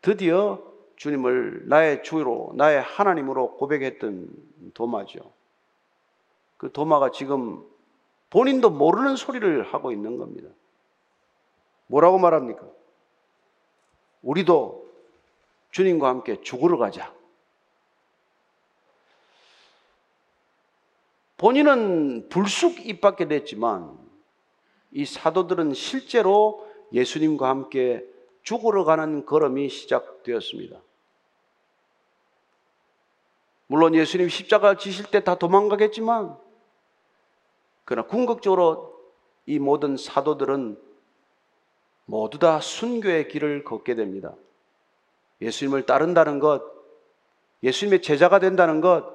[0.00, 0.62] 드디어
[0.96, 4.30] 주님을 나의 주로 나의 하나님으로 고백했던
[4.72, 5.30] 도마죠.
[6.56, 7.62] 그 도마가 지금
[8.30, 10.48] 본인도 모르는 소리를 하고 있는 겁니다.
[11.88, 12.66] 뭐라고 말합니까?
[14.22, 14.90] 우리도
[15.70, 17.12] 주님과 함께 죽으러 가자.
[21.36, 23.98] 본인은 불쑥 입 밖에 냈지만
[24.92, 28.13] 이 사도들은 실제로 예수님과 함께
[28.44, 30.80] 죽으러 가는 걸음이 시작되었습니다.
[33.66, 36.36] 물론 예수님 십자가 지실 때 다 도망가겠지만
[37.84, 38.94] 그러나 궁극적으로
[39.46, 40.78] 이 모든 사도들은
[42.06, 44.34] 모두 다 순교의 길을 걷게 됩니다.
[45.40, 46.62] 예수님을 따른다는 것,
[47.62, 49.12] 예수님의 제자가 된다는 것,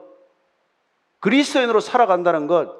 [1.19, 2.75] 그리스도인으로 살아간다는 것,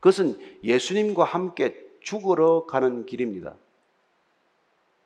[0.00, 3.54] 그것은 예수님과 함께 죽으러 가는 길입니다.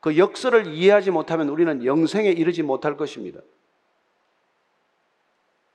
[0.04, 3.40] 그 역설을 이해하지 못하면 우리는 영생에 이르지 못할 것입니다.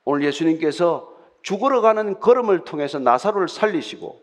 [0.04, 1.12] 오늘 예수님께서
[1.42, 4.22] 죽으러 가는 걸음을 통해서 나사로를 살리시고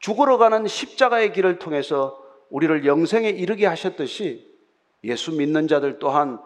[0.00, 4.52] 죽으러 가는 십자가의 길을 통해서 우리를 영생에 이르게 하셨듯이
[5.04, 6.40] 예수 믿는 자들 또한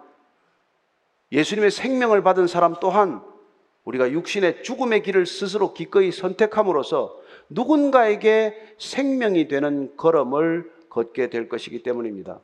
[1.32, 3.22] 예수님의 생명을 받은 사람 또한
[3.84, 12.42] 우리가 육신의 죽음의 길을 스스로 기꺼이 선택함으로써 누군가에게 생명이 되는 걸음을 걷게 될 것이기 때문입니다.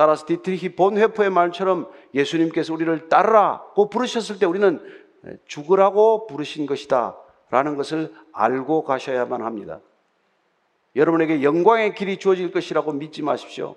[0.00, 4.80] 따라서 디트리히 본회포의 말처럼 예수님께서 우리를 따르라고 부르셨을 때 우리는
[5.44, 7.18] 죽으라고 부르신 것이다
[7.50, 9.80] 라는 것을 알고 가셔야만 합니다.
[10.96, 13.76] 여러분에게 영광의 길이 주어질 것이라고 믿지 마십시오.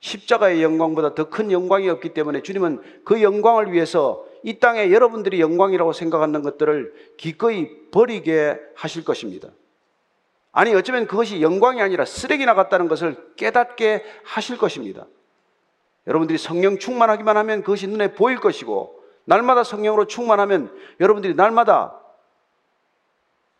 [0.00, 5.92] 십자가의 영광보다 더 큰 영광이 없기 때문에 주님은 그 영광을 위해서 이 땅에 여러분들이 영광이라고
[5.92, 9.50] 생각하는 것들을 기꺼이 버리게 하실 것입니다.
[10.54, 15.04] 아니, 어쩌면 그것이 영광이 아니라 쓰레기 나갔다는 것을 깨닫게 하실 것입니다.
[16.06, 22.00] 여러분들이 성령 충만하기만 하면 그것이 눈에 보일 것이고, 날마다 성령으로 충만하면 여러분들이 날마다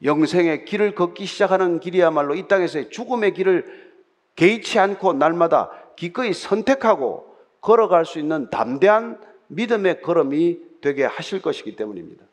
[0.04, 3.92] 영생의 길을 걷기 시작하는 길이야말로 이 땅에서의 죽음의 길을
[4.36, 12.24] 개의치 않고 날마다 기꺼이 선택하고 걸어갈 수 있는 담대한 믿음의 걸음이 되게 하실 것이기 때문입니다.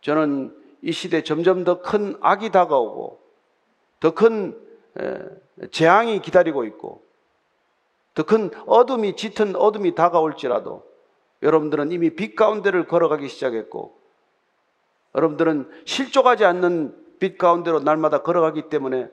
[0.00, 3.20] 저는 이 시대 점점 더 큰 악이 다가오고
[4.00, 4.58] 더 큰
[5.70, 7.02] 재앙이 기다리고 있고
[8.14, 10.84] 더 큰 어둠이 짙은 어둠이 다가올지라도
[11.42, 13.96] 여러분들은 이미 빛 가운데를 걸어가기 시작했고
[15.14, 19.08] 여러분들은 실족하지 않는 빛 가운데로 날마다 걸어가기 때문에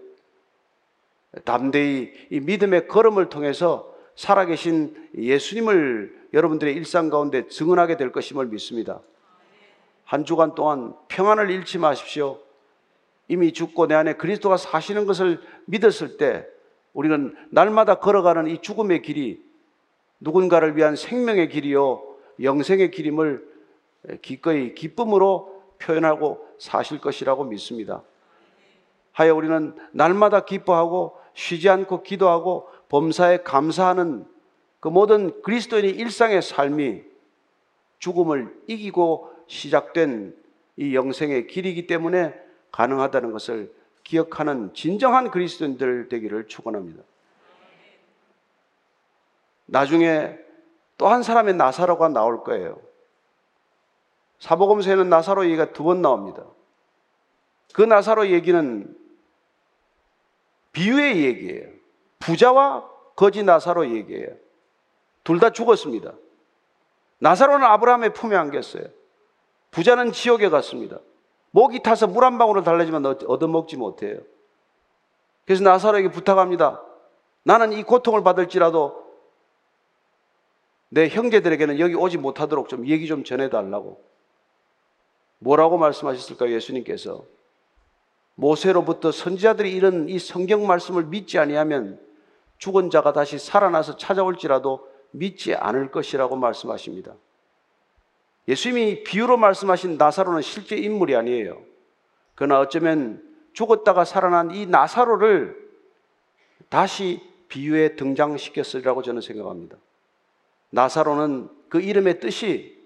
[1.45, 9.01] 담대히 이 믿음의 걸음을 통해서 살아계신 예수님을 여러분들의 일상 가운데 증언하게 될 것임을 믿습니다.
[10.13, 12.37] 한 주간 동안 평안을 잃지 마십시오.
[13.27, 16.45] 이미 죽고 내 안에 그리스도가 사시는 것을 믿었을 때
[16.93, 19.43] 우리는 날마다 걸어가는 이 죽음의 길이
[20.19, 22.03] 누군가를 위한 생명의 길이요,
[22.43, 23.43] 영생의 길임을
[24.21, 28.03] 기꺼이 기쁨으로 표현하고 사실 것이라고 믿습니다.
[29.13, 34.27] 하여 우리는 날마다 기뻐하고 쉬지 않고 기도하고 범사에 감사하는
[34.79, 37.01] 그 모든 그리스도인의 일상의 삶이
[37.97, 40.35] 죽음을 이기고 시작된
[40.77, 42.33] 이 영생의 길이기 때문에
[42.71, 43.73] 가능하다는 것을
[44.03, 47.03] 기억하는 진정한 그리스도인들 되기를 축원합니다.
[49.65, 50.37] 나중에
[50.97, 52.79] 또 한 사람의 나사로가 나올 거예요.
[54.39, 56.43] 사복음서에는 나사로 얘기가 두 번 나옵니다.
[57.73, 58.95] 그 나사로 얘기는
[60.73, 61.69] 비유의 얘기예요.
[62.19, 64.35] 부자와 거지 나사로 얘기예요.
[65.23, 66.13] 둘 다 죽었습니다.
[67.19, 68.83] 나사로는 아브라함의 품에 안겼어요.
[69.73, 70.99] 부자는 지옥에 갔습니다.
[71.51, 74.19] 목이 타서 물 한 방울을 달래지만 얻어먹지 못해요.
[75.45, 76.81] 그래서 나사로에게 부탁합니다.
[77.43, 79.03] 나는 이 고통을 받을지라도
[80.89, 84.01] 내 형제들에게는 여기 오지 못하도록 좀 얘기 좀 전해달라고.
[85.39, 86.53] 뭐라고 말씀하셨을까요?
[86.53, 87.25] 예수님께서.
[88.35, 91.99] 모세로부터 선지자들이 이런 이 성경 말씀을 믿지 아니하면
[92.57, 97.15] 죽은 자가 다시 살아나서 찾아올지라도 믿지 않을 것이라고 말씀하십니다.
[98.47, 101.61] 예수님이 비유로 말씀하신 나사로는 실제 인물이 아니에요.
[102.35, 103.23] 그러나 어쩌면
[103.53, 105.63] 죽었다가 살아난 이 나사로를
[106.69, 109.77] 다시 비유에 등장시켰으리라고 저는 생각합니다.
[110.71, 112.81] 나사로는 그 이름의 뜻이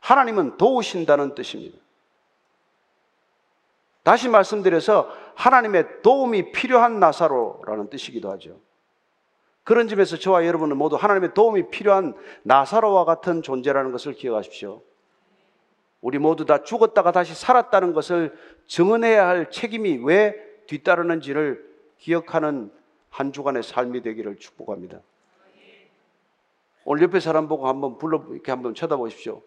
[0.00, 1.78] 하나님은 도우신다는 뜻입니다.
[4.02, 8.58] 다시 말씀드려서 하나님의 도움이 필요한 나사로라는 뜻이기도 하죠.
[9.64, 14.82] 그런 점에서 저와 여러분은 모두 하나님의 도움이 필요한 나사로와 같은 존재라는 것을 기억하십시오.
[16.00, 18.36] 우리 모두 다 죽었다가 다시 살았다는 것을
[18.66, 20.34] 증언해야 할 책임이 왜
[20.66, 21.64] 뒤따르는지를
[21.98, 22.72] 기억하는
[23.08, 25.00] 한 주간의 삶이 되기를 축복합니다.
[26.84, 29.42] 오늘 옆에 사람 보고 한번 불러 이렇게 한번 쳐다보십시오.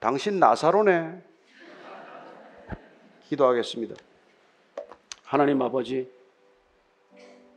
[0.00, 1.22] 당신 나사로네.
[3.28, 3.94] 기도하겠습니다.
[5.22, 6.10] 하나님 아버지,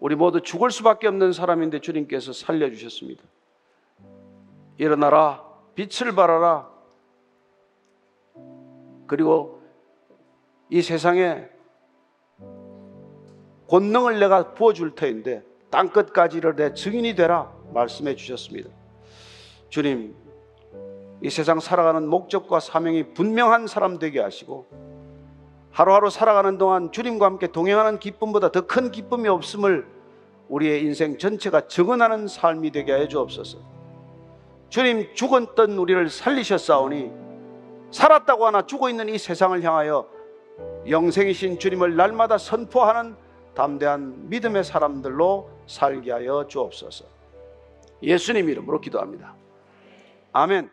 [0.04, 3.24] 우리 모두 죽을 수밖에 없는 사람인데 주님께서 살려주셨습니다.
[4.78, 5.42] 일어나라,
[5.76, 6.70] 빛을 발하라.
[9.08, 9.62] 그리고
[10.70, 11.48] 이 세상에
[13.70, 18.70] 권능을 내가 부어줄 터인데 땅끝까지를 내 증인이 되라 말씀해 주셨습니다.
[19.70, 20.14] 주님,
[21.22, 24.66] 이 세상 살아가는 목적과 사명이 분명한 사람 되게 하시고
[25.74, 29.86] 하루하루 살아가는 동안 주님과 함께 동행하는 기쁨보다 더 큰 기쁨이 없음을
[30.48, 33.58] 우리의 인생 전체가 증언하는 삶이 되게 하여 주옵소서.
[34.70, 37.12] 주님 죽었던 우리를 살리셨사오니
[37.92, 40.08] 살았다고 하나 죽어 있는 이 세상을 향하여
[40.88, 43.16] 영생이신 주님을 날마다 선포하는
[43.56, 47.06] 담대한 믿음의 사람들로 살게 하여 주옵소서.
[48.04, 49.36] 예수님 이름으로 기도합니다.
[50.34, 50.70] 아멘.